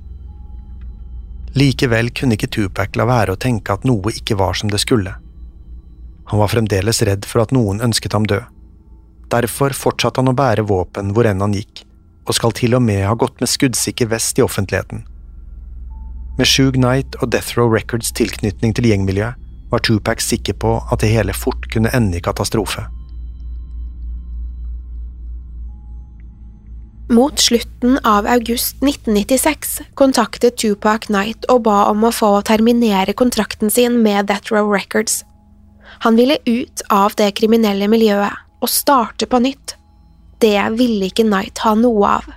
Likevel 1.53 2.09
kunne 2.09 2.41
ikke 2.41 2.49
Tupac 2.57 2.97
la 2.97 3.05
være 3.05 3.37
å 3.37 3.43
tenke 3.45 3.77
at 3.77 3.85
noe 3.85 4.17
ikke 4.17 4.41
var 4.41 4.57
som 4.57 4.73
det 4.73 4.81
skulle. 4.81 5.13
Han 6.33 6.41
var 6.41 6.49
fremdeles 6.57 7.05
redd 7.05 7.29
for 7.29 7.45
at 7.45 7.53
noen 7.53 7.85
ønsket 7.85 8.17
ham 8.17 8.25
død. 8.25 8.56
Derfor 9.33 9.75
fortsatte 9.75 10.21
han 10.21 10.31
å 10.31 10.37
bære 10.37 10.65
våpen 10.69 11.11
hvor 11.15 11.27
enn 11.27 11.43
han 11.43 11.55
gikk, 11.55 11.83
og 12.27 12.35
skal 12.37 12.55
til 12.55 12.77
og 12.77 12.83
med 12.83 13.03
ha 13.07 13.15
gått 13.19 13.41
med 13.43 13.51
skuddsikker 13.51 14.11
vest 14.11 14.39
i 14.39 14.45
offentligheten. 14.45 15.03
Med 16.37 16.47
Shug 16.47 16.77
Knight 16.77 17.17
og 17.21 17.31
Death 17.33 17.57
Row 17.57 17.71
Records 17.73 18.13
tilknytning 18.15 18.75
til 18.77 18.87
gjengmiljøet 18.87 19.43
var 19.71 19.83
Tupac 19.83 20.21
sikker 20.23 20.55
på 20.61 20.77
at 20.79 21.01
det 21.03 21.11
hele 21.11 21.35
fort 21.35 21.67
kunne 21.73 21.91
ende 21.95 22.19
i 22.19 22.23
katastrofe. 22.23 22.85
Mot 27.11 27.39
slutten 27.39 27.95
av 28.03 28.27
august 28.27 28.81
1996 28.83 29.77
kontaktet 29.99 30.59
Tupac 30.59 31.07
Knight 31.07 31.47
og 31.51 31.63
ba 31.67 31.85
om 31.91 32.03
å 32.03 32.11
få 32.11 32.33
terminere 32.47 33.15
kontrakten 33.15 33.71
sin 33.71 34.01
med 34.03 34.27
Death 34.27 34.51
Row 34.51 34.67
Records 34.71 35.23
han 35.99 36.15
ville 36.15 36.37
ut 36.45 36.81
av 36.93 37.15
det 37.17 37.31
kriminelle 37.39 37.87
miljøet 37.89 38.46
og 38.61 38.71
starte 38.71 39.27
på 39.29 39.39
nytt. 39.43 39.75
Det 40.41 40.59
ville 40.77 41.09
ikke 41.09 41.25
Knight 41.25 41.63
ha 41.65 41.73
noe 41.77 42.17
av. 42.19 42.27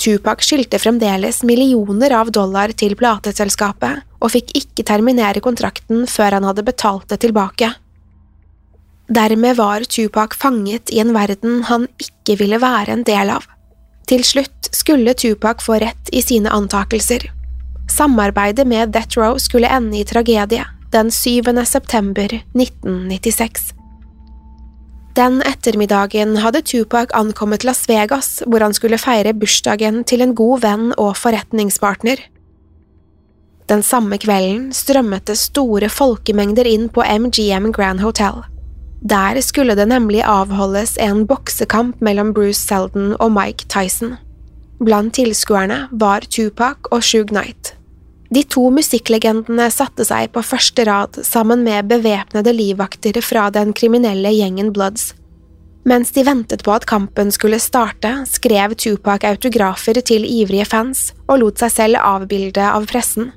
Tupac 0.00 0.40
skyldte 0.40 0.78
fremdeles 0.80 1.42
millioner 1.44 2.14
av 2.16 2.30
dollar 2.32 2.72
til 2.72 2.94
plateselskapet 2.96 4.06
og 4.20 4.32
fikk 4.32 4.54
ikke 4.56 4.86
terminere 4.88 5.42
kontrakten 5.44 6.06
før 6.08 6.38
han 6.38 6.46
hadde 6.48 6.64
betalt 6.64 7.08
det 7.12 7.20
tilbake. 7.26 7.68
Dermed 9.10 9.58
var 9.58 9.84
Tupac 9.84 10.36
fanget 10.38 10.92
i 10.94 11.02
en 11.02 11.12
verden 11.12 11.64
han 11.68 11.88
ikke 12.00 12.38
ville 12.40 12.60
være 12.62 12.94
en 12.94 13.04
del 13.04 13.32
av. 13.34 13.44
Til 14.08 14.24
slutt 14.24 14.70
skulle 14.74 15.16
Tupac 15.18 15.60
få 15.66 15.80
rett 15.82 16.12
i 16.16 16.22
sine 16.24 16.48
antakelser. 16.54 17.26
Samarbeidet 17.90 18.64
med 18.70 18.94
Death 18.94 19.18
Row 19.18 19.36
skulle 19.42 19.68
ende 19.68 19.98
i 20.00 20.06
tragedie, 20.06 20.64
den 20.94 21.10
7. 21.10 21.50
september 21.66 22.38
1996. 22.54 23.74
Den 25.18 25.40
ettermiddagen 25.42 26.36
hadde 26.38 26.62
Tupac 26.62 27.10
ankommet 27.18 27.64
Las 27.64 27.88
Vegas, 27.88 28.42
hvor 28.46 28.62
han 28.62 28.74
skulle 28.74 28.98
feire 28.98 29.34
bursdagen 29.34 30.04
til 30.06 30.22
en 30.22 30.36
god 30.38 30.62
venn 30.62 30.92
og 30.96 31.16
forretningspartner. 31.18 32.22
Den 33.70 33.82
samme 33.86 34.18
kvelden 34.18 34.70
strømmet 34.74 35.26
det 35.30 35.38
store 35.38 35.90
folkemengder 35.90 36.66
inn 36.66 36.88
på 36.94 37.02
MGM 37.02 37.70
Grand 37.74 38.02
Hotel. 38.02 38.42
Der 39.00 39.40
skulle 39.40 39.74
det 39.74 39.88
nemlig 39.88 40.22
avholdes 40.26 40.96
en 41.00 41.26
boksekamp 41.26 42.00
mellom 42.00 42.34
Bruce 42.34 42.60
Seldon 42.60 43.14
og 43.18 43.32
Mike 43.32 43.66
Tyson. 43.70 44.16
Blant 44.80 45.14
tilskuerne 45.14 45.88
var 45.90 46.26
Tupac 46.30 46.90
og 46.90 47.02
Shug 47.02 47.32
Knight. 47.32 47.74
De 48.30 48.42
to 48.46 48.68
musikklegendene 48.70 49.66
satte 49.74 50.04
seg 50.06 50.30
på 50.34 50.42
første 50.46 50.84
rad 50.86 51.18
sammen 51.26 51.64
med 51.66 51.88
bevæpnede 51.90 52.52
livvakter 52.54 53.18
fra 53.26 53.48
den 53.50 53.72
kriminelle 53.74 54.30
gjengen 54.30 54.70
Bloods. 54.74 55.10
Mens 55.82 56.12
de 56.14 56.22
ventet 56.22 56.62
på 56.62 56.74
at 56.76 56.86
kampen 56.86 57.32
skulle 57.34 57.58
starte, 57.58 58.12
skrev 58.30 58.76
Tupac 58.78 59.24
autografer 59.26 59.98
til 60.06 60.28
ivrige 60.28 60.68
fans 60.68 61.08
og 61.26 61.40
lot 61.42 61.62
seg 61.62 61.74
selv 61.74 62.02
avbilde 62.04 62.62
av 62.62 62.86
pressen. 62.90 63.32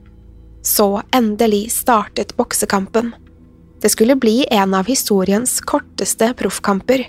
Så 0.62 1.02
endelig 1.16 1.72
startet 1.74 2.36
boksekampen. 2.38 3.14
Det 3.82 3.90
skulle 3.92 4.20
bli 4.20 4.44
en 4.52 4.76
av 4.78 4.88
historiens 4.88 5.58
korteste 5.66 6.30
proffkamper. 6.40 7.08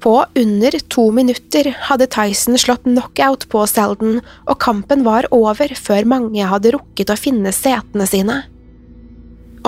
På 0.00 0.24
under 0.34 0.78
to 0.88 1.10
minutter 1.12 1.76
hadde 1.88 2.06
Tyson 2.06 2.58
slått 2.58 2.86
knockout 2.88 3.48
på 3.52 3.66
Selden, 3.68 4.22
og 4.48 4.56
kampen 4.62 5.04
var 5.04 5.28
over 5.34 5.74
før 5.76 6.08
mange 6.08 6.46
hadde 6.48 6.72
rukket 6.72 7.12
å 7.12 7.18
finne 7.20 7.52
setene 7.52 8.06
sine. 8.08 8.38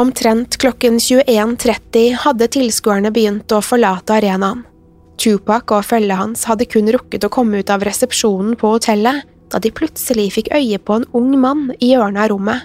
Omtrent 0.01 0.57
klokken 0.57 0.97
21.30 0.97 2.23
hadde 2.25 2.49
tilskuerne 2.55 3.13
begynt 3.13 3.53
å 3.53 3.61
forlate 3.61 4.17
arenaen. 4.17 4.65
Tupac 5.21 5.69
og 5.77 5.85
følget 5.85 6.17
hans 6.17 6.47
hadde 6.49 6.65
kun 6.65 6.89
rukket 6.95 7.27
å 7.29 7.31
komme 7.33 7.61
ut 7.61 7.71
av 7.71 7.85
resepsjonen 7.85 8.57
på 8.59 8.73
hotellet 8.73 9.29
da 9.53 9.61
de 9.61 9.69
plutselig 9.75 10.31
fikk 10.39 10.49
øye 10.57 10.81
på 10.81 10.97
en 10.97 11.05
ung 11.13 11.35
mann 11.41 11.67
i 11.77 11.93
hjørnet 11.93 12.25
av 12.25 12.33
rommet. 12.33 12.65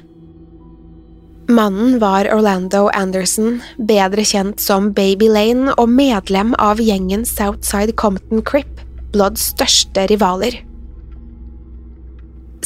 Mannen 1.49 1.99
var 1.99 2.27
Orlando 2.27 2.89
Anderson, 2.91 3.61
bedre 3.79 4.25
kjent 4.27 4.59
som 4.59 4.89
Baby 4.91 5.29
Lane 5.31 5.71
og 5.79 5.87
medlem 5.87 6.51
av 6.59 6.81
gjengen 6.83 7.23
Southside 7.23 7.95
Compton 7.95 8.41
Crip, 8.43 8.81
Bloods 9.13 9.53
største 9.53 10.09
rivaler. 10.11 10.57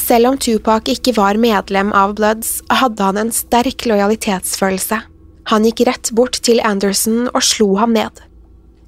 Selv 0.02 0.32
om 0.32 0.42
Tupac 0.42 0.90
ikke 0.90 1.14
var 1.14 1.38
medlem 1.38 1.94
av 1.94 2.16
Bloods, 2.18 2.58
hadde 2.74 3.06
han 3.06 3.22
en 3.22 3.30
sterk 3.30 3.86
lojalitetsfølelse. 3.86 5.04
Han 5.54 5.70
gikk 5.70 5.86
rett 5.86 6.10
bort 6.18 6.42
til 6.42 6.58
Anderson 6.66 7.28
og 7.36 7.42
slo 7.46 7.76
ham 7.78 7.94
ned. 7.94 8.26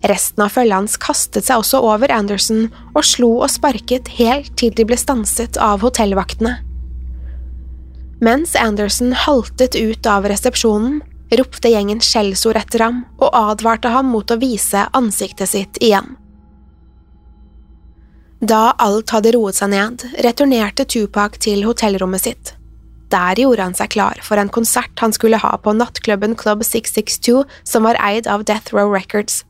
Resten 0.10 0.42
av 0.42 0.58
følget 0.58 0.80
hans 0.80 0.98
kastet 0.98 1.46
seg 1.46 1.62
også 1.62 1.86
over 1.86 2.10
Anderson 2.12 2.66
og 2.96 3.04
slo 3.06 3.36
og 3.44 3.54
sparket 3.54 4.10
helt 4.18 4.56
til 4.58 4.74
de 4.74 4.90
ble 4.90 4.98
stanset 4.98 5.62
av 5.62 5.86
hotellvaktene. 5.86 6.64
Mens 8.24 8.56
Anderson 8.56 9.12
haltet 9.14 9.76
ut 9.76 10.06
av 10.08 10.24
resepsjonen, 10.32 11.02
ropte 11.36 11.68
gjengen 11.68 12.00
skjellsord 12.00 12.56
etter 12.56 12.86
ham 12.86 13.02
og 13.18 13.34
advarte 13.36 13.90
ham 13.92 14.14
mot 14.14 14.32
å 14.32 14.38
vise 14.40 14.86
ansiktet 14.96 15.52
sitt 15.52 15.80
igjen. 15.84 16.14
Da 18.40 18.76
alt 18.86 19.12
hadde 19.12 19.34
roet 19.36 19.60
seg 19.60 19.74
ned, 19.74 20.06
returnerte 20.24 20.86
Tupac 20.88 21.36
til 21.44 21.66
hotellrommet 21.68 22.24
sitt. 22.24 22.54
Der 23.12 23.42
gjorde 23.44 23.68
han 23.68 23.76
seg 23.76 23.92
klar 23.98 24.24
for 24.24 24.40
en 24.40 24.54
konsert 24.56 25.04
han 25.04 25.12
skulle 25.16 25.42
ha 25.44 25.58
på 25.60 25.76
nattklubben 25.76 26.38
Club 26.40 26.64
662, 26.64 27.44
som 27.68 27.90
var 27.90 28.00
eid 28.00 28.30
av 28.32 28.48
Death 28.48 28.72
Row 28.72 28.94
Records. 28.94 29.42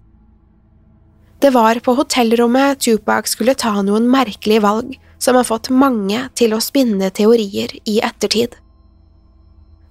Det 1.46 1.54
var 1.54 1.78
på 1.84 1.94
hotellrommet 2.00 2.82
Tupac 2.82 3.30
skulle 3.30 3.54
ta 3.54 3.76
noen 3.86 4.10
merkelige 4.10 4.66
valg 4.66 4.98
som 5.22 5.38
har 5.38 5.46
fått 5.46 5.70
mange 5.70 6.26
til 6.40 6.58
å 6.58 6.64
spinne 6.64 7.14
teorier 7.14 7.78
i 7.86 8.00
ettertid. 8.02 8.63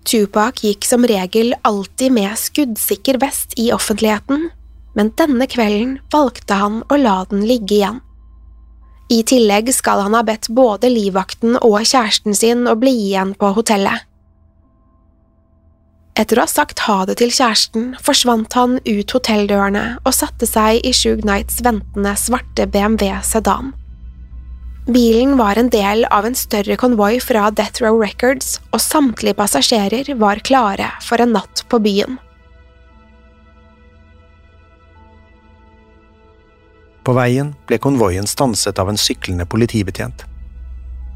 Tupac 0.08 0.62
gikk 0.64 0.86
som 0.86 1.06
regel 1.06 1.54
alltid 1.62 2.12
med 2.12 2.38
skuddsikker 2.38 3.20
vest 3.22 3.54
i 3.60 3.70
offentligheten, 3.74 4.48
men 4.98 5.12
denne 5.18 5.46
kvelden 5.48 5.98
valgte 6.12 6.58
han 6.58 6.80
å 6.90 6.98
la 7.00 7.22
den 7.30 7.44
ligge 7.48 7.78
igjen. 7.78 8.00
I 9.12 9.20
tillegg 9.28 9.68
skal 9.74 10.00
han 10.06 10.16
ha 10.16 10.22
bedt 10.24 10.48
både 10.56 10.88
livvakten 10.92 11.58
og 11.60 11.82
kjæresten 11.84 12.36
sin 12.36 12.64
å 12.68 12.78
bli 12.80 12.94
igjen 13.10 13.34
på 13.38 13.52
hotellet. 13.56 14.08
Etter 16.18 16.38
å 16.38 16.44
ha 16.44 16.50
sagt 16.50 16.84
ha 16.86 17.02
det 17.08 17.18
til 17.22 17.32
kjæresten, 17.32 17.92
forsvant 18.04 18.52
han 18.56 18.78
ut 18.84 19.14
hotelldørene 19.16 19.84
og 20.02 20.16
satte 20.16 20.48
seg 20.48 20.84
i 20.84 20.92
Shug 20.96 21.24
Knights 21.24 21.62
ventende 21.64 22.12
svarte 22.20 22.68
BMW 22.68 23.14
sedan. 23.24 23.72
Bilen 24.86 25.36
var 25.36 25.58
en 25.58 25.68
del 25.70 26.04
av 26.10 26.26
en 26.26 26.34
større 26.34 26.74
konvoi 26.76 27.20
fra 27.22 27.44
Death 27.54 27.84
Row 27.84 28.00
Records, 28.02 28.56
og 28.74 28.82
samtlige 28.82 29.38
passasjerer 29.38 30.10
var 30.18 30.42
klare 30.42 30.88
for 31.06 31.22
en 31.22 31.36
natt 31.36 31.62
på 31.70 31.78
byen. 31.84 32.18
På 37.06 37.14
veien 37.14 37.54
ble 37.70 37.78
konvoien 37.82 38.26
stanset 38.26 38.78
av 38.82 38.90
en 38.90 38.98
syklende 38.98 39.46
politibetjent. 39.46 40.26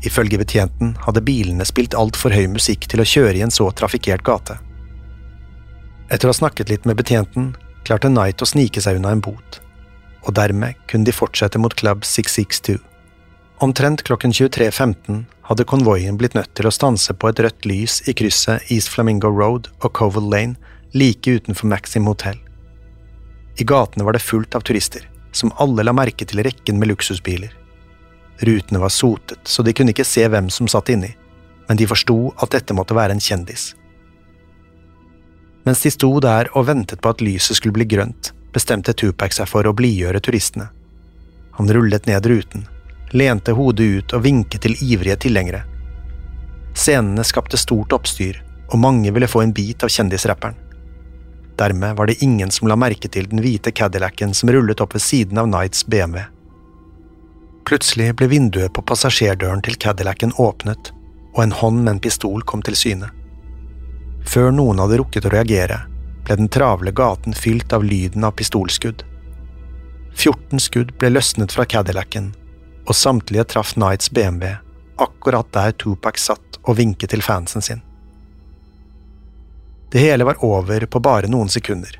Ifølge 0.06 0.38
betjenten 0.38 0.94
hadde 1.02 1.26
bilene 1.26 1.66
spilt 1.66 1.94
altfor 1.98 2.34
høy 2.34 2.46
musikk 2.54 2.86
til 2.86 3.02
å 3.02 3.10
kjøre 3.16 3.40
i 3.40 3.44
en 3.46 3.54
så 3.54 3.66
trafikkert 3.74 4.22
gate. 4.26 4.60
Etter 6.06 6.28
å 6.28 6.34
ha 6.34 6.38
snakket 6.38 6.70
litt 6.70 6.86
med 6.86 7.02
betjenten, 7.02 7.56
klarte 7.86 8.12
Knight 8.12 8.42
å 8.42 8.46
snike 8.46 8.82
seg 8.82 9.00
unna 9.00 9.14
en 9.14 9.22
bot, 9.26 9.58
og 10.22 10.34
dermed 10.38 10.78
kunne 10.86 11.06
de 11.06 11.14
fortsette 11.14 11.58
mot 11.58 11.74
Club 11.74 12.06
662. 12.06 12.78
Omtrent 13.58 14.02
klokken 14.02 14.32
23.15 14.32 15.24
hadde 15.48 15.64
konvoien 15.64 16.18
blitt 16.20 16.34
nødt 16.36 16.50
til 16.58 16.68
å 16.68 16.74
stanse 16.74 17.14
på 17.16 17.30
et 17.30 17.38
rødt 17.40 17.64
lys 17.64 18.02
i 18.04 18.12
krysset 18.12 18.68
East 18.72 18.90
Flamingo 18.92 19.30
Road 19.32 19.70
og 19.80 19.94
Covell 19.96 20.28
Lane 20.28 20.58
like 20.92 21.30
utenfor 21.30 21.70
Maxim 21.72 22.04
Hotel. 22.04 22.36
I 23.56 23.64
gatene 23.64 24.04
var 24.04 24.12
det 24.12 24.24
fullt 24.26 24.58
av 24.58 24.66
turister, 24.68 25.08
som 25.32 25.54
alle 25.56 25.86
la 25.86 25.96
merke 25.96 26.28
til 26.28 26.44
rekken 26.44 26.76
med 26.76 26.92
luksusbiler. 26.92 27.54
Rutene 28.44 28.82
var 28.82 28.92
sotet, 28.92 29.40
så 29.48 29.64
de 29.64 29.72
kunne 29.72 29.96
ikke 29.96 30.04
se 30.04 30.28
hvem 30.28 30.52
som 30.52 30.68
satt 30.68 30.92
inni, 30.92 31.14
men 31.64 31.80
de 31.80 31.88
forsto 31.88 32.18
at 32.36 32.52
dette 32.52 32.76
måtte 32.76 32.96
være 32.98 33.16
en 33.16 33.24
kjendis. 33.24 33.70
Mens 35.64 35.80
de 35.80 35.96
sto 35.96 36.12
der 36.20 36.52
og 36.52 36.68
ventet 36.68 37.00
på 37.00 37.16
at 37.16 37.24
lyset 37.24 37.56
skulle 37.56 37.80
bli 37.80 37.88
grønt, 37.88 38.34
bestemte 38.52 38.92
Tupac 38.92 39.32
seg 39.32 39.48
for 39.48 39.64
å 39.64 39.74
blidgjøre 39.76 40.20
turistene. 40.20 40.68
Han 41.56 41.72
rullet 41.72 42.04
ned 42.04 42.28
ruten, 42.28 42.68
lente 43.12 43.52
hodet 43.52 43.86
ut 43.86 44.14
og 44.16 44.24
vinket 44.24 44.64
til 44.66 44.76
ivrige 44.82 45.16
tilhengere. 45.26 45.62
Scenene 46.76 47.24
skapte 47.24 47.56
stort 47.56 47.94
oppstyr, 47.96 48.42
og 48.72 48.80
mange 48.82 49.12
ville 49.14 49.28
få 49.30 49.44
en 49.44 49.54
bit 49.54 49.84
av 49.86 49.92
kjendisrapperen. 49.92 50.56
Dermed 51.56 51.96
var 51.96 52.06
det 52.06 52.22
ingen 52.22 52.50
som 52.50 52.68
la 52.68 52.76
merke 52.76 53.08
til 53.08 53.28
den 53.30 53.40
hvite 53.40 53.72
Cadillacen 53.72 54.34
som 54.36 54.50
rullet 54.52 54.80
opp 54.84 54.94
ved 54.94 55.02
siden 55.02 55.38
av 55.40 55.48
Knights 55.48 55.86
BMW. 55.88 56.26
Plutselig 57.66 58.12
ble 58.18 58.28
vinduet 58.30 58.74
på 58.76 58.84
passasjerdøren 58.84 59.64
til 59.64 59.78
Cadillacen 59.80 60.34
åpnet, 60.36 60.92
og 61.34 61.42
en 61.42 61.56
hånd 61.56 61.80
med 61.82 61.94
en 61.94 62.02
pistol 62.04 62.44
kom 62.44 62.62
til 62.66 62.76
syne. 62.76 63.08
Før 64.26 64.52
noen 64.52 64.82
hadde 64.82 65.00
rukket 65.00 65.26
å 65.28 65.32
reagere, 65.32 65.80
ble 66.26 66.36
den 66.36 66.52
travle 66.52 66.92
gaten 66.92 67.34
fylt 67.34 67.72
av 67.72 67.84
lyden 67.86 68.26
av 68.26 68.36
pistolskudd. 68.36 69.04
14 70.16 70.60
skudd 70.60 70.92
ble 71.00 71.12
løsnet 71.14 71.54
fra 71.54 71.64
Cadillacen, 71.68 72.34
og 72.86 72.94
samtlige 72.94 73.44
traff 73.52 73.74
Knights 73.74 74.10
BMW 74.10 74.54
akkurat 74.96 75.52
der 75.52 75.72
Tupac 75.72 76.18
satt 76.18 76.58
og 76.64 76.78
vinket 76.78 77.12
til 77.12 77.22
fansen 77.22 77.62
sin. 77.62 77.82
Det 79.92 80.02
hele 80.02 80.24
var 80.24 80.42
over 80.44 80.86
på 80.86 81.00
bare 81.00 81.30
noen 81.30 81.48
sekunder. 81.52 81.92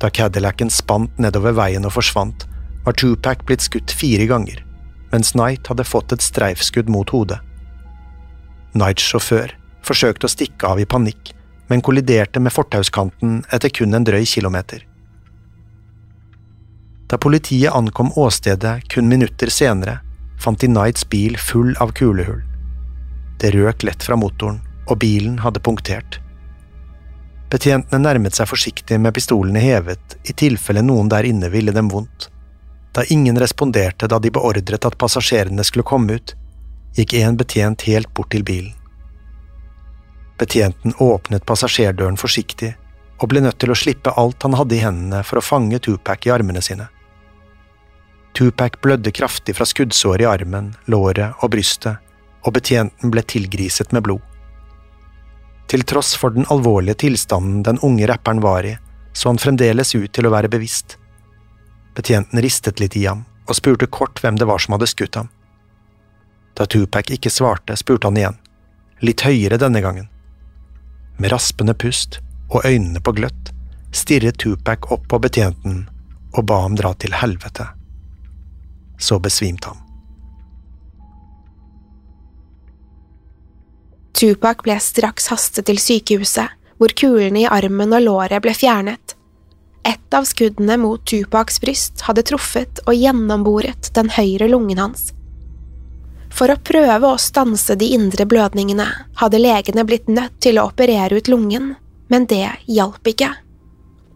Da 0.00 0.10
Cadillacen 0.10 0.70
spant 0.70 1.18
nedover 1.18 1.56
veien 1.56 1.86
og 1.88 1.94
forsvant, 1.96 2.44
var 2.84 2.96
Tupac 2.98 3.46
blitt 3.46 3.64
skutt 3.64 3.90
fire 3.90 4.26
ganger, 4.28 4.60
mens 5.12 5.32
Knight 5.34 5.66
hadde 5.70 5.86
fått 5.88 6.12
et 6.12 6.22
streifskudd 6.24 6.90
mot 6.92 7.10
hodet. 7.10 7.40
Knights 8.76 9.06
sjåfør 9.06 9.54
forsøkte 9.86 10.28
å 10.28 10.32
stikke 10.32 10.68
av 10.68 10.82
i 10.82 10.86
panikk, 10.86 11.32
men 11.70 11.82
kolliderte 11.82 12.42
med 12.42 12.54
fortauskanten 12.54 13.40
etter 13.54 13.72
kun 13.74 13.96
en 13.96 14.06
drøy 14.06 14.26
kilometer. 14.28 14.84
Da 17.06 17.18
politiet 17.22 17.74
ankom 17.74 18.12
åstedet 18.18 18.80
kun 18.92 19.08
minutter 19.08 19.50
senere, 19.50 20.00
fant 20.40 20.60
de 20.60 20.68
Knights 20.70 21.08
bil 21.08 21.38
full 21.38 21.74
av 21.80 21.92
kulehull. 21.96 22.42
Det 23.40 23.52
røk 23.54 23.82
lett 23.84 24.02
fra 24.02 24.16
motoren, 24.16 24.60
og 24.86 25.00
bilen 25.02 25.40
hadde 25.44 25.60
punktert. 25.60 26.20
Betjentene 27.50 28.00
nærmet 28.02 28.34
seg 28.34 28.48
forsiktig 28.50 28.98
med 29.00 29.14
pistolene 29.14 29.62
hevet 29.62 30.16
i 30.26 30.34
tilfelle 30.34 30.82
noen 30.82 31.10
der 31.12 31.26
inne 31.28 31.50
ville 31.52 31.74
dem 31.74 31.90
vondt. 31.92 32.30
Da 32.96 33.04
ingen 33.12 33.38
responderte 33.38 34.08
da 34.08 34.18
de 34.18 34.32
beordret 34.32 34.88
at 34.88 34.98
passasjerene 34.98 35.64
skulle 35.64 35.86
komme 35.86 36.16
ut, 36.18 36.34
gikk 36.96 37.14
en 37.20 37.36
betjent 37.36 37.84
helt 37.86 38.12
bort 38.16 38.32
til 38.32 38.44
bilen. 38.46 38.72
Betjenten 40.40 40.96
åpnet 41.00 41.46
passasjerdøren 41.48 42.18
forsiktig 42.20 42.74
og 43.20 43.30
ble 43.30 43.40
nødt 43.44 43.58
til 43.62 43.72
å 43.72 43.78
slippe 43.78 44.12
alt 44.20 44.44
han 44.44 44.56
hadde 44.58 44.76
i 44.76 44.82
hendene 44.82 45.22
for 45.24 45.40
å 45.40 45.44
fange 45.44 45.80
Tupac 45.80 46.26
i 46.26 46.32
armene 46.34 46.60
sine. 46.64 46.88
Tupac 48.36 48.80
blødde 48.82 49.10
kraftig 49.10 49.54
fra 49.56 49.64
skuddsår 49.64 50.20
i 50.20 50.26
armen, 50.28 50.74
låret 50.92 51.38
og 51.40 51.54
brystet, 51.54 52.02
og 52.44 52.52
betjenten 52.52 53.08
ble 53.10 53.22
tilgriset 53.24 53.94
med 53.96 54.04
blod. 54.04 54.20
Til 55.72 55.82
tross 55.88 56.12
for 56.20 56.34
den 56.34 56.44
alvorlige 56.52 57.00
tilstanden 57.06 57.62
den 57.64 57.80
unge 57.82 58.06
rapperen 58.06 58.42
var 58.44 58.68
i, 58.68 58.74
så 59.16 59.30
han 59.32 59.40
fremdeles 59.40 59.94
ut 59.96 60.12
til 60.12 60.28
å 60.28 60.32
være 60.34 60.50
bevisst. 60.52 60.98
Betjenten 61.96 62.42
ristet 62.44 62.82
litt 62.82 62.98
i 63.00 63.06
ham 63.06 63.24
og 63.48 63.56
spurte 63.56 63.88
kort 63.88 64.20
hvem 64.20 64.36
det 64.36 64.50
var 64.50 64.60
som 64.60 64.76
hadde 64.76 64.90
skutt 64.90 65.16
ham. 65.16 65.32
Da 66.60 66.68
Tupac 66.68 67.08
ikke 67.16 67.32
svarte, 67.32 67.76
spurte 67.80 68.10
han 68.10 68.20
igjen, 68.20 68.36
litt 69.00 69.24
høyere 69.24 69.56
denne 69.64 69.80
gangen. 69.80 70.10
Med 71.16 71.32
raspende 71.32 71.72
pust 71.72 72.20
og 72.52 72.68
øynene 72.68 73.00
på 73.00 73.16
gløtt 73.16 73.54
stirret 73.96 74.36
Tupac 74.44 74.92
opp 74.92 75.08
på 75.08 75.24
betjenten 75.24 75.86
og 76.36 76.44
ba 76.44 76.60
ham 76.66 76.76
dra 76.76 76.92
til 77.00 77.16
helvete 77.16 77.70
så 78.98 79.18
besvimte 79.20 79.68
han. 79.68 79.82
Tupac 84.16 84.62
ble 84.64 84.78
straks 84.80 85.28
hastet 85.28 85.66
til 85.68 85.76
sykehuset, 85.76 86.48
hvor 86.80 86.92
kulene 86.96 87.42
i 87.42 87.48
armen 87.48 87.92
og 87.92 88.04
låret 88.04 88.40
ble 88.44 88.54
fjernet. 88.56 89.12
Et 89.84 90.16
av 90.16 90.24
skuddene 90.28 90.78
mot 90.80 91.02
Tupacs 91.04 91.60
bryst 91.60 92.06
hadde 92.08 92.24
truffet 92.26 92.80
og 92.86 92.96
gjennomboret 92.96 93.90
den 93.96 94.08
høyre 94.16 94.48
lungen 94.48 94.80
hans. 94.80 95.10
For 96.32 96.52
å 96.52 96.58
prøve 96.58 97.12
å 97.12 97.20
stanse 97.20 97.76
de 97.78 97.92
indre 97.96 98.26
blødningene 98.28 98.86
hadde 99.20 99.40
legene 99.40 99.84
blitt 99.88 100.08
nødt 100.08 100.40
til 100.44 100.58
å 100.58 100.66
operere 100.70 101.20
ut 101.20 101.30
lungen, 101.32 101.74
men 102.08 102.26
det 102.28 102.48
hjalp 102.72 103.12
ikke. 103.12 103.30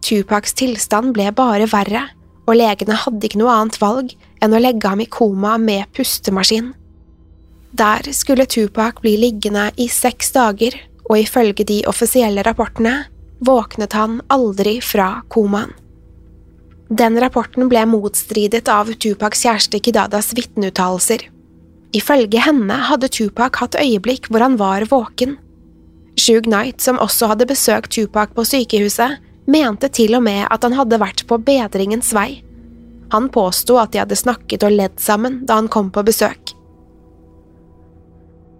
Tupacs 0.01 0.57
tilstand 0.57 1.13
ble 1.15 1.29
bare 1.37 1.69
verre, 1.69 2.07
og 2.49 2.57
legene 2.57 2.97
hadde 2.97 3.29
ikke 3.29 3.41
noe 3.41 3.53
annet 3.53 3.77
valg 3.81 4.13
enn 4.41 4.55
å 4.55 4.61
legge 4.61 4.89
ham 4.89 5.01
i 5.03 5.09
koma 5.09 5.57
med 5.61 5.89
pustemaskin. 5.95 6.71
Der 7.71 8.11
skulle 8.13 8.45
Tupac 8.45 9.01
bli 9.01 9.15
liggende 9.17 9.69
i 9.79 9.87
seks 9.87 10.33
dager, 10.35 10.75
og 11.09 11.19
ifølge 11.19 11.65
de 11.67 11.81
offisielle 11.87 12.43
rapportene 12.43 13.05
våknet 13.39 13.93
han 13.97 14.19
aldri 14.31 14.79
fra 14.83 15.21
komaen. 15.31 15.73
Den 16.91 17.15
rapporten 17.23 17.69
ble 17.71 17.85
motstridet 17.87 18.67
av 18.67 18.89
Tupacs 18.99 19.45
kjæreste 19.45 19.79
Kidadas 19.79 20.33
vitneuttalelser. 20.35 21.23
Ifølge 21.95 22.41
henne 22.43 22.75
hadde 22.89 23.07
Tupac 23.11 23.61
hatt 23.61 23.77
øyeblikk 23.79 24.27
hvor 24.27 24.43
han 24.43 24.57
var 24.59 24.83
våken. 24.91 25.37
Shug 26.19 26.49
Knight, 26.49 26.83
som 26.83 26.99
også 26.99 27.31
hadde 27.31 27.47
besøkt 27.47 27.95
Tupac 27.95 28.35
på 28.35 28.43
sykehuset, 28.47 29.21
mente 29.47 29.87
til 29.87 30.17
og 30.19 30.25
med 30.27 30.43
at 30.51 30.67
han 30.67 30.75
hadde 30.75 30.99
vært 30.99 31.23
på 31.27 31.39
bedringens 31.39 32.11
vei. 32.15 32.43
Han 33.11 33.29
påsto 33.29 33.77
at 33.81 33.91
de 33.93 34.01
hadde 34.01 34.17
snakket 34.17 34.63
og 34.63 34.75
ledd 34.75 34.99
sammen 35.03 35.41
da 35.47 35.59
han 35.59 35.69
kom 35.71 35.91
på 35.91 36.03
besøk. 36.07 36.55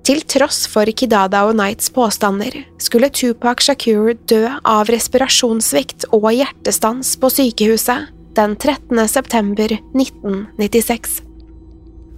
Til 0.02 0.24
tross 0.26 0.66
for 0.68 0.90
Kidada 0.98 1.44
og 1.46 1.54
Knights 1.54 1.92
påstander 1.94 2.56
skulle 2.82 3.12
Tupac 3.14 3.62
Shakur 3.62 4.16
dø 4.28 4.48
av 4.50 4.90
respirasjonssvikt 4.90 6.08
og 6.18 6.32
hjertestans 6.34 7.14
på 7.22 7.30
sykehuset 7.30 8.10
den 8.36 8.56
13. 8.58 8.98
september 9.12 9.76
1996. 9.94 11.22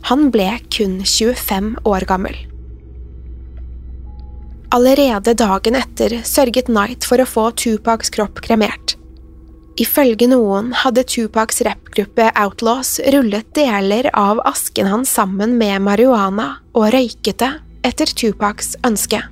Han 0.09 0.29
ble 0.31 0.47
kun 0.73 0.97
25 1.03 1.75
år 1.89 2.07
gammel. 2.07 2.39
Allerede 4.73 5.35
dagen 5.37 5.77
etter 5.77 6.17
sørget 6.25 6.71
Knight 6.71 7.05
for 7.05 7.21
å 7.21 7.29
få 7.29 7.49
Tupacs 7.61 8.09
kropp 8.15 8.41
kremert. 8.41 8.95
Ifølge 9.81 10.27
noen 10.29 10.69
hadde 10.83 11.01
Tupacs 11.09 11.63
rappgruppe 11.65 12.27
Outlaws 12.37 12.99
rullet 13.13 13.47
deler 13.57 14.09
av 14.13 14.41
asken 14.45 14.89
hans 14.91 15.09
sammen 15.09 15.55
med 15.57 15.81
marihuana 15.81 16.59
og 16.77 16.91
røyket 16.93 17.39
det 17.41 17.49
etter 17.89 18.11
Tupacs 18.13 18.75
ønske. 18.85 19.23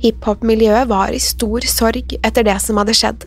Hiphop-miljøet 0.00 0.88
var 0.88 1.12
i 1.12 1.20
stor 1.20 1.64
sorg 1.68 2.16
etter 2.22 2.44
det 2.44 2.56
som 2.64 2.80
hadde 2.80 2.96
skjedd. 2.96 3.26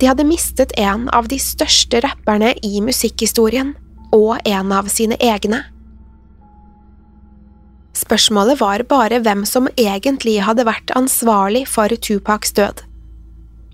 De 0.00 0.08
hadde 0.08 0.26
mistet 0.26 0.72
en 0.80 1.04
av 1.12 1.28
de 1.28 1.38
største 1.40 2.00
rapperne 2.04 2.54
i 2.64 2.80
musikkhistorien, 2.84 3.74
og 4.12 4.40
en 4.44 4.72
av 4.76 4.88
sine 4.92 5.16
egne. 5.20 5.62
Spørsmålet 7.96 8.60
var 8.60 8.84
bare 8.88 9.20
hvem 9.24 9.44
som 9.48 9.68
egentlig 9.76 10.40
hadde 10.44 10.66
vært 10.68 10.92
ansvarlig 10.96 11.64
for 11.68 11.92
Tupacs 11.96 12.52
død. 12.56 12.82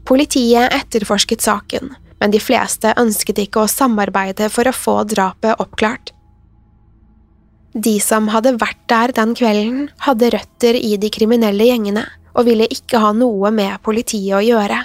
Politiet 0.09 0.73
etterforsket 0.73 1.43
saken, 1.45 1.91
men 2.21 2.33
de 2.33 2.41
fleste 2.41 2.95
ønsket 2.97 3.43
ikke 3.43 3.61
å 3.67 3.69
samarbeide 3.69 4.49
for 4.49 4.69
å 4.69 4.73
få 4.73 5.03
drapet 5.05 5.61
oppklart. 5.61 6.15
De 7.77 7.99
som 8.01 8.31
hadde 8.33 8.55
vært 8.57 8.81
der 8.89 9.13
den 9.13 9.35
kvelden, 9.37 9.91
hadde 10.07 10.33
røtter 10.33 10.79
i 10.81 10.97
de 10.97 11.11
kriminelle 11.13 11.69
gjengene 11.69 12.07
og 12.33 12.49
ville 12.49 12.65
ikke 12.73 13.03
ha 13.03 13.13
noe 13.13 13.53
med 13.53 13.77
politiet 13.85 14.39
å 14.39 14.41
gjøre. 14.41 14.81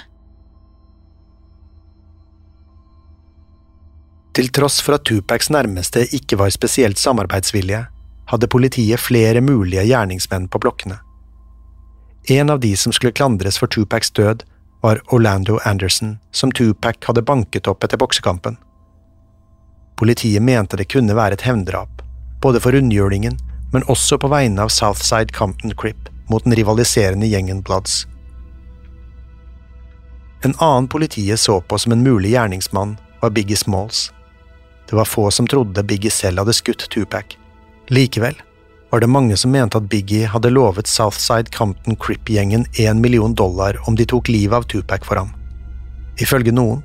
Til 4.34 4.50
tross 4.52 4.80
for 4.82 4.98
at 4.98 5.06
Tupacs 5.08 5.48
nærmeste 5.54 6.04
ikke 6.12 6.36
var 6.36 6.52
spesielt 6.52 7.00
samarbeidsvillige, 7.00 7.86
hadde 8.28 8.50
politiet 8.50 9.00
flere 9.00 9.40
mulige 9.40 9.86
gjerningsmenn 9.88 10.50
på 10.50 10.60
blokkene. 10.60 10.98
En 12.28 12.50
av 12.50 12.60
de 12.60 12.72
som 12.76 12.92
skulle 12.92 13.14
klandres 13.16 13.56
for 13.60 13.70
Tupacs 13.70 14.12
død, 14.16 14.42
var 14.84 15.00
Orlando 15.06 15.58
Anderson, 15.64 16.18
som 16.30 16.52
Tupac 16.52 16.94
hadde 17.04 17.22
banket 17.22 17.66
opp 17.66 17.84
etter 17.84 17.96
boksekampen. 17.96 18.56
Politiet 19.96 20.42
mente 20.42 20.76
det 20.76 20.84
kunne 20.92 21.16
være 21.16 21.38
et 21.38 21.44
hevndrap, 21.46 22.02
både 22.42 22.60
for 22.60 22.76
rundhjulingen, 22.76 23.38
men 23.72 23.86
også 23.88 24.18
på 24.20 24.28
vegne 24.28 24.60
av 24.60 24.68
Southside 24.68 25.32
Compton 25.32 25.72
Crip 25.72 26.10
mot 26.28 26.44
den 26.44 26.52
rivaliserende 26.52 27.26
gjengen 27.32 27.62
Bloods. 27.64 28.02
En 30.44 30.52
annen 30.58 30.88
politiet 30.92 31.40
så 31.40 31.62
på 31.64 31.80
som 31.80 31.96
en 31.96 32.04
mulig 32.04 32.34
gjerningsmann, 32.36 32.98
var 33.24 33.32
Biggie 33.32 33.56
Smalls. 33.56 34.10
Det 34.90 35.00
var 35.00 35.08
få 35.08 35.30
som 35.30 35.48
trodde 35.48 35.88
Biggie 35.88 36.12
selv 36.12 36.44
hadde 36.44 36.60
skutt 36.60 36.90
Tupac. 36.92 37.38
Likevel 37.88 38.36
var 38.90 39.00
det 39.00 39.10
mange 39.10 39.36
som 39.36 39.50
mente 39.50 39.78
at 39.78 39.88
Biggie 39.90 40.28
hadde 40.30 40.52
lovet 40.52 40.86
Southside 40.86 41.50
Compton 41.54 41.96
Crip-gjengen 41.96 42.66
én 42.78 43.00
million 43.00 43.34
dollar 43.34 43.78
om 43.88 43.96
de 43.96 44.06
tok 44.06 44.28
livet 44.28 44.56
av 44.56 44.68
Tupac 44.70 45.04
for 45.04 45.18
ham. 45.18 45.32
Ifølge 46.22 46.54
noen 46.54 46.82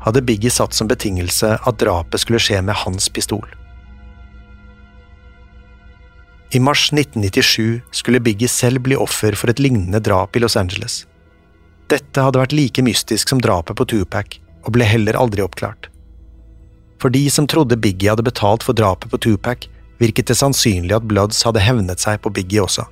hadde 0.00 0.22
Biggie 0.24 0.50
satt 0.50 0.74
som 0.74 0.88
betingelse 0.88 1.58
at 1.60 1.80
drapet 1.82 2.22
skulle 2.22 2.40
skje 2.40 2.62
med 2.64 2.78
hans 2.84 3.08
pistol. 3.12 3.44
I 6.50 6.58
mars 6.60 6.88
1997 6.92 7.80
skulle 7.90 8.20
Biggie 8.20 8.48
selv 8.48 8.80
bli 8.82 8.96
offer 8.96 9.36
for 9.38 9.52
et 9.52 9.60
lignende 9.62 10.00
drap 10.00 10.36
i 10.36 10.40
Los 10.42 10.56
Angeles. 10.56 11.04
Dette 11.90 12.22
hadde 12.24 12.40
vært 12.40 12.54
like 12.56 12.82
mystisk 12.82 13.30
som 13.30 13.42
drapet 13.42 13.78
på 13.78 13.86
Tupac, 13.92 14.38
og 14.66 14.74
ble 14.74 14.86
heller 14.86 15.18
aldri 15.18 15.44
oppklart. 15.44 15.88
For 17.00 17.12
de 17.12 17.22
som 17.32 17.46
trodde 17.48 17.78
Biggie 17.80 18.10
hadde 18.10 18.26
betalt 18.26 18.66
for 18.66 18.76
drapet 18.76 19.12
på 19.12 19.20
Tupac, 19.22 19.68
virket 20.00 20.30
det 20.30 20.38
sannsynlig 20.40 20.96
at 20.96 21.06
Bloods 21.06 21.42
hadde 21.46 21.62
hevnet 21.62 22.02
seg 22.02 22.20
på 22.24 22.32
Biggie 22.34 22.64
også. 22.64 22.86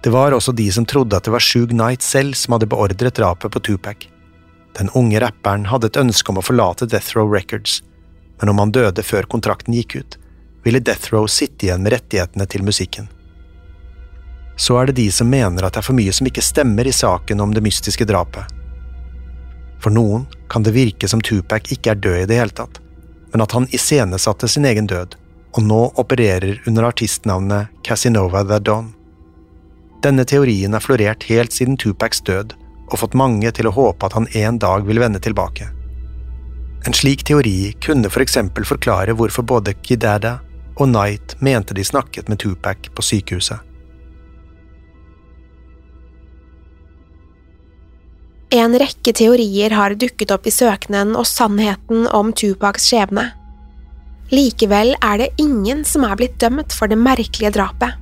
Det 0.00 0.12
var 0.14 0.32
også 0.32 0.54
de 0.56 0.70
som 0.72 0.86
trodde 0.88 1.18
at 1.18 1.26
det 1.26 1.34
var 1.34 1.44
Shug 1.44 1.74
Knight 1.74 2.06
selv 2.06 2.38
som 2.38 2.56
hadde 2.56 2.70
beordret 2.70 3.18
drapet 3.18 3.52
på 3.52 3.60
Tupac. 3.60 4.08
Den 4.78 4.88
unge 4.96 5.20
rapperen 5.20 5.68
hadde 5.68 5.90
et 5.90 6.00
ønske 6.00 6.32
om 6.32 6.40
å 6.40 6.46
forlate 6.46 6.88
Death 6.88 7.18
Row 7.18 7.28
Records, 7.28 7.82
men 8.40 8.54
om 8.54 8.62
han 8.62 8.72
døde 8.72 9.04
før 9.04 9.28
kontrakten 9.28 9.76
gikk 9.76 9.98
ut, 10.00 10.20
ville 10.64 10.80
Death 10.80 11.12
Row 11.12 11.26
sitte 11.28 11.66
igjen 11.66 11.82
med 11.84 11.98
rettighetene 11.98 12.46
til 12.48 12.64
musikken 12.64 13.10
så 14.60 14.76
er 14.76 14.90
det 14.90 14.98
de 14.98 15.06
som 15.12 15.30
mener 15.30 15.64
at 15.64 15.72
det 15.72 15.80
er 15.80 15.86
for 15.86 15.96
mye 15.96 16.12
som 16.12 16.26
ikke 16.28 16.44
stemmer 16.44 16.88
i 16.88 16.92
saken 16.92 17.40
om 17.40 17.54
det 17.56 17.62
mystiske 17.64 18.04
drapet. 18.04 18.44
For 19.80 19.94
noen 19.94 20.26
kan 20.52 20.66
det 20.66 20.74
virke 20.76 21.08
som 21.08 21.22
Tupac 21.24 21.70
ikke 21.72 21.94
er 21.94 22.02
død 22.04 22.18
i 22.18 22.26
det 22.28 22.36
hele 22.36 22.52
tatt, 22.52 22.76
men 23.32 23.40
at 23.40 23.54
han 23.56 23.68
iscenesatte 23.72 24.50
sin 24.52 24.68
egen 24.68 24.90
død, 24.90 25.16
og 25.56 25.62
nå 25.66 25.80
opererer 25.98 26.62
under 26.66 26.86
artistnavnet 26.90 27.70
Casinova 27.86 28.44
the 28.46 28.58
Don. 28.62 28.92
Denne 30.02 30.24
teorien 30.24 30.72
har 30.72 30.84
florert 30.84 31.26
helt 31.28 31.52
siden 31.52 31.76
Tupacs 31.76 32.22
død, 32.24 32.54
og 32.90 32.98
fått 33.02 33.14
mange 33.18 33.50
til 33.54 33.68
å 33.68 33.74
håpe 33.74 34.06
at 34.06 34.16
han 34.16 34.28
en 34.34 34.58
dag 34.58 34.86
vil 34.86 35.00
vende 35.02 35.20
tilbake. 35.22 35.68
En 36.86 36.96
slik 36.96 37.26
teori 37.28 37.74
kunne 37.84 38.08
for 38.10 38.24
eksempel 38.24 38.64
forklare 38.64 39.14
hvorfor 39.16 39.44
både 39.46 39.74
Kidada 39.84 40.38
og 40.78 40.88
Knight 40.88 41.36
mente 41.44 41.76
de 41.76 41.84
snakket 41.84 42.30
med 42.32 42.40
Tupac 42.40 42.88
på 42.94 43.04
sykehuset. 43.04 43.60
En 48.50 48.74
rekke 48.74 49.12
teorier 49.14 49.70
har 49.78 49.94
dukket 49.94 50.32
opp 50.34 50.48
i 50.48 50.50
søkenen 50.50 51.12
og 51.14 51.28
sannheten 51.28 52.08
om 52.10 52.32
Tupacs 52.34 52.88
skjebne. 52.90 53.28
Likevel 54.30 54.94
er 55.02 55.18
det 55.18 55.32
ingen 55.42 55.82
som 55.84 56.04
er 56.06 56.14
blitt 56.18 56.38
dømt 56.42 56.74
for 56.76 56.90
det 56.90 56.98
merkelige 57.00 57.50
drapet. 57.56 57.96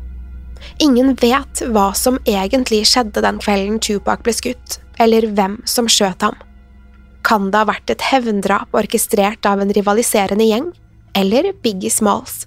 Ingen 0.83 1.15
vet 1.17 1.63
hva 1.73 1.93
som 1.97 2.19
egentlig 2.29 2.83
skjedde 2.91 3.23
den 3.25 3.39
kvelden 3.41 3.79
Tupac 3.81 4.25
ble 4.27 4.35
skutt, 4.37 4.79
eller 5.01 5.29
hvem 5.33 5.59
som 5.65 5.89
skjøt 5.89 6.27
ham. 6.27 6.37
Kan 7.25 7.51
det 7.53 7.63
ha 7.63 7.69
vært 7.69 7.91
et 7.93 8.05
hevndrap 8.11 8.77
orkestrert 8.77 9.47
av 9.49 9.63
en 9.63 9.73
rivaliserende 9.75 10.47
gjeng, 10.47 10.71
eller 11.17 11.53
Biggie 11.63 11.91
Smalls? 11.91 12.47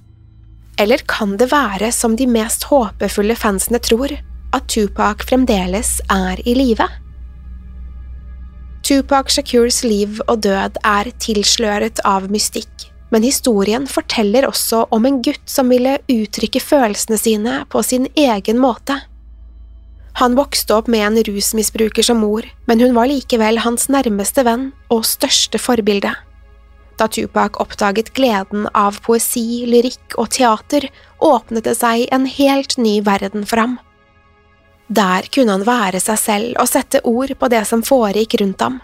Eller 0.80 1.04
kan 1.10 1.36
det 1.38 1.52
være 1.52 1.92
som 1.94 2.16
de 2.18 2.28
mest 2.30 2.68
håpefulle 2.70 3.36
fansene 3.38 3.82
tror, 3.84 4.14
at 4.52 4.68
Tupac 4.72 5.26
fremdeles 5.28 6.00
er 6.12 6.42
i 6.46 6.56
live? 6.58 6.88
Tupac 8.82 9.30
Shakurs 9.30 9.84
liv 9.86 10.22
og 10.28 10.42
død 10.44 10.80
er 10.88 11.12
tilsløret 11.22 12.02
av 12.08 12.26
mystikk, 12.34 12.81
men 13.12 13.26
historien 13.28 13.86
forteller 13.88 14.48
også 14.48 14.86
om 14.96 15.06
en 15.06 15.20
gutt 15.24 15.44
som 15.50 15.70
ville 15.72 15.98
uttrykke 16.12 16.62
følelsene 16.64 17.20
sine 17.20 17.56
på 17.70 17.84
sin 17.84 18.08
egen 18.16 18.60
måte. 18.62 18.98
Han 20.20 20.36
vokste 20.36 20.76
opp 20.76 20.90
med 20.92 21.06
en 21.06 21.20
rusmisbruker 21.28 22.04
som 22.04 22.20
mor, 22.24 22.48
men 22.68 22.82
hun 22.84 22.96
var 22.96 23.08
likevel 23.12 23.62
hans 23.64 23.88
nærmeste 23.92 24.44
venn 24.48 24.72
og 24.92 25.06
største 25.08 25.60
forbilde. 25.60 26.12
Da 27.00 27.08
Tupac 27.08 27.58
oppdaget 27.64 28.12
gleden 28.14 28.68
av 28.78 29.00
poesi, 29.06 29.64
lyrikk 29.66 30.18
og 30.22 30.30
teater, 30.36 30.90
åpnet 31.24 31.66
det 31.66 31.78
seg 31.80 32.06
en 32.12 32.28
helt 32.30 32.78
ny 32.78 33.00
verden 33.08 33.48
for 33.48 33.64
ham. 33.64 33.80
Der 34.92 35.26
kunne 35.32 35.56
han 35.56 35.66
være 35.66 36.02
seg 36.04 36.20
selv 36.20 36.60
og 36.60 36.68
sette 36.70 37.00
ord 37.08 37.32
på 37.40 37.50
det 37.52 37.64
som 37.70 37.84
foregikk 37.84 38.42
rundt 38.42 38.62
ham. 38.62 38.82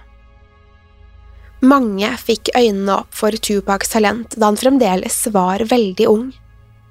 Mange 1.67 2.10
fikk 2.21 2.51
øynene 2.56 2.99
opp 3.01 3.15
for 3.17 3.36
Tupacs 3.43 3.91
talent 3.91 4.36
da 4.38 4.49
han 4.49 4.60
fremdeles 4.60 5.17
var 5.34 5.63
veldig 5.67 6.08
ung. 6.12 6.27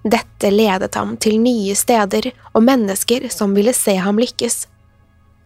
Dette 0.07 0.51
ledet 0.53 0.95
ham 0.99 1.15
til 1.23 1.39
nye 1.43 1.75
steder 1.79 2.29
og 2.53 2.65
mennesker 2.67 3.29
som 3.33 3.55
ville 3.57 3.75
se 3.75 3.97
ham 4.03 4.21
lykkes. 4.23 4.67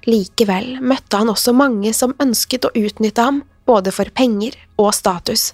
Likevel 0.09 0.81
møtte 0.81 1.21
han 1.21 1.31
også 1.33 1.55
mange 1.57 1.93
som 1.97 2.17
ønsket 2.21 2.67
å 2.67 2.73
utnytte 2.75 3.25
ham, 3.25 3.43
både 3.69 3.93
for 3.95 4.09
penger 4.17 4.57
og 4.81 4.91
status. 4.97 5.53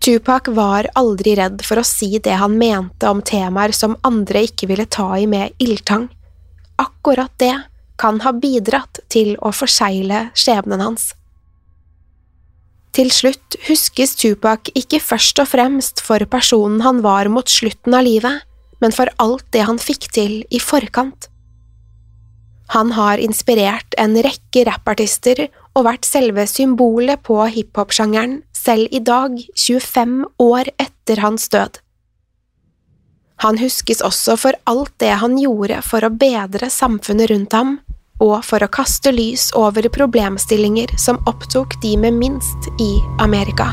Tupac 0.00 0.48
var 0.56 0.88
aldri 0.96 1.34
redd 1.36 1.60
for 1.66 1.82
å 1.82 1.84
si 1.84 2.14
det 2.22 2.38
han 2.40 2.56
mente 2.56 3.10
om 3.10 3.20
temaer 3.20 3.74
som 3.76 3.98
andre 4.06 4.46
ikke 4.48 4.70
ville 4.70 4.88
ta 4.88 5.10
i 5.18 5.26
med 5.28 5.52
ildtang 5.60 6.08
akkurat 6.80 7.32
det 7.36 7.62
kan 7.96 8.20
ha 8.20 8.32
bidratt 8.32 9.02
til 9.12 9.34
å 9.44 9.52
forsegle 9.52 10.30
skjebnen 10.34 10.80
hans. 10.80 11.10
Til 12.96 13.10
slutt 13.14 13.56
huskes 13.68 14.16
Tupac 14.18 14.72
ikke 14.74 14.98
først 15.02 15.38
og 15.42 15.50
fremst 15.52 16.02
for 16.02 16.24
personen 16.30 16.80
han 16.82 17.02
var 17.04 17.30
mot 17.30 17.48
slutten 17.48 17.94
av 17.94 18.06
livet, 18.06 18.42
men 18.82 18.94
for 18.96 19.12
alt 19.22 19.46
det 19.54 19.66
han 19.68 19.78
fikk 19.78 20.08
til 20.16 20.40
i 20.50 20.60
forkant. 20.62 21.28
Han 22.74 22.92
har 22.94 23.18
inspirert 23.18 23.94
en 23.98 24.14
rekke 24.22 24.64
rappartister 24.68 25.48
og 25.74 25.86
vært 25.86 26.06
selve 26.06 26.46
symbolet 26.50 27.22
på 27.26 27.38
hiphop-sjangeren 27.50 28.40
selv 28.54 28.90
i 28.94 29.00
dag, 29.02 29.38
25 29.58 30.24
år 30.42 30.70
etter 30.78 31.22
hans 31.24 31.48
død. 31.50 31.80
Han 33.40 33.58
huskes 33.58 34.02
også 34.04 34.36
for 34.36 34.58
alt 34.68 34.92
det 35.00 35.14
han 35.22 35.38
gjorde 35.40 35.80
for 35.86 36.04
å 36.04 36.12
bedre 36.12 36.68
samfunnet 36.70 37.30
rundt 37.32 37.56
ham, 37.56 37.78
og 38.20 38.40
for 38.46 38.62
å 38.62 38.70
kaste 38.72 39.12
lys 39.14 39.50
over 39.58 39.88
problemstillinger 39.92 40.96
som 41.00 41.20
opptok 41.30 41.80
de 41.82 41.96
med 42.00 42.20
minst 42.20 42.70
i 42.80 42.92
Amerika. 43.18 43.72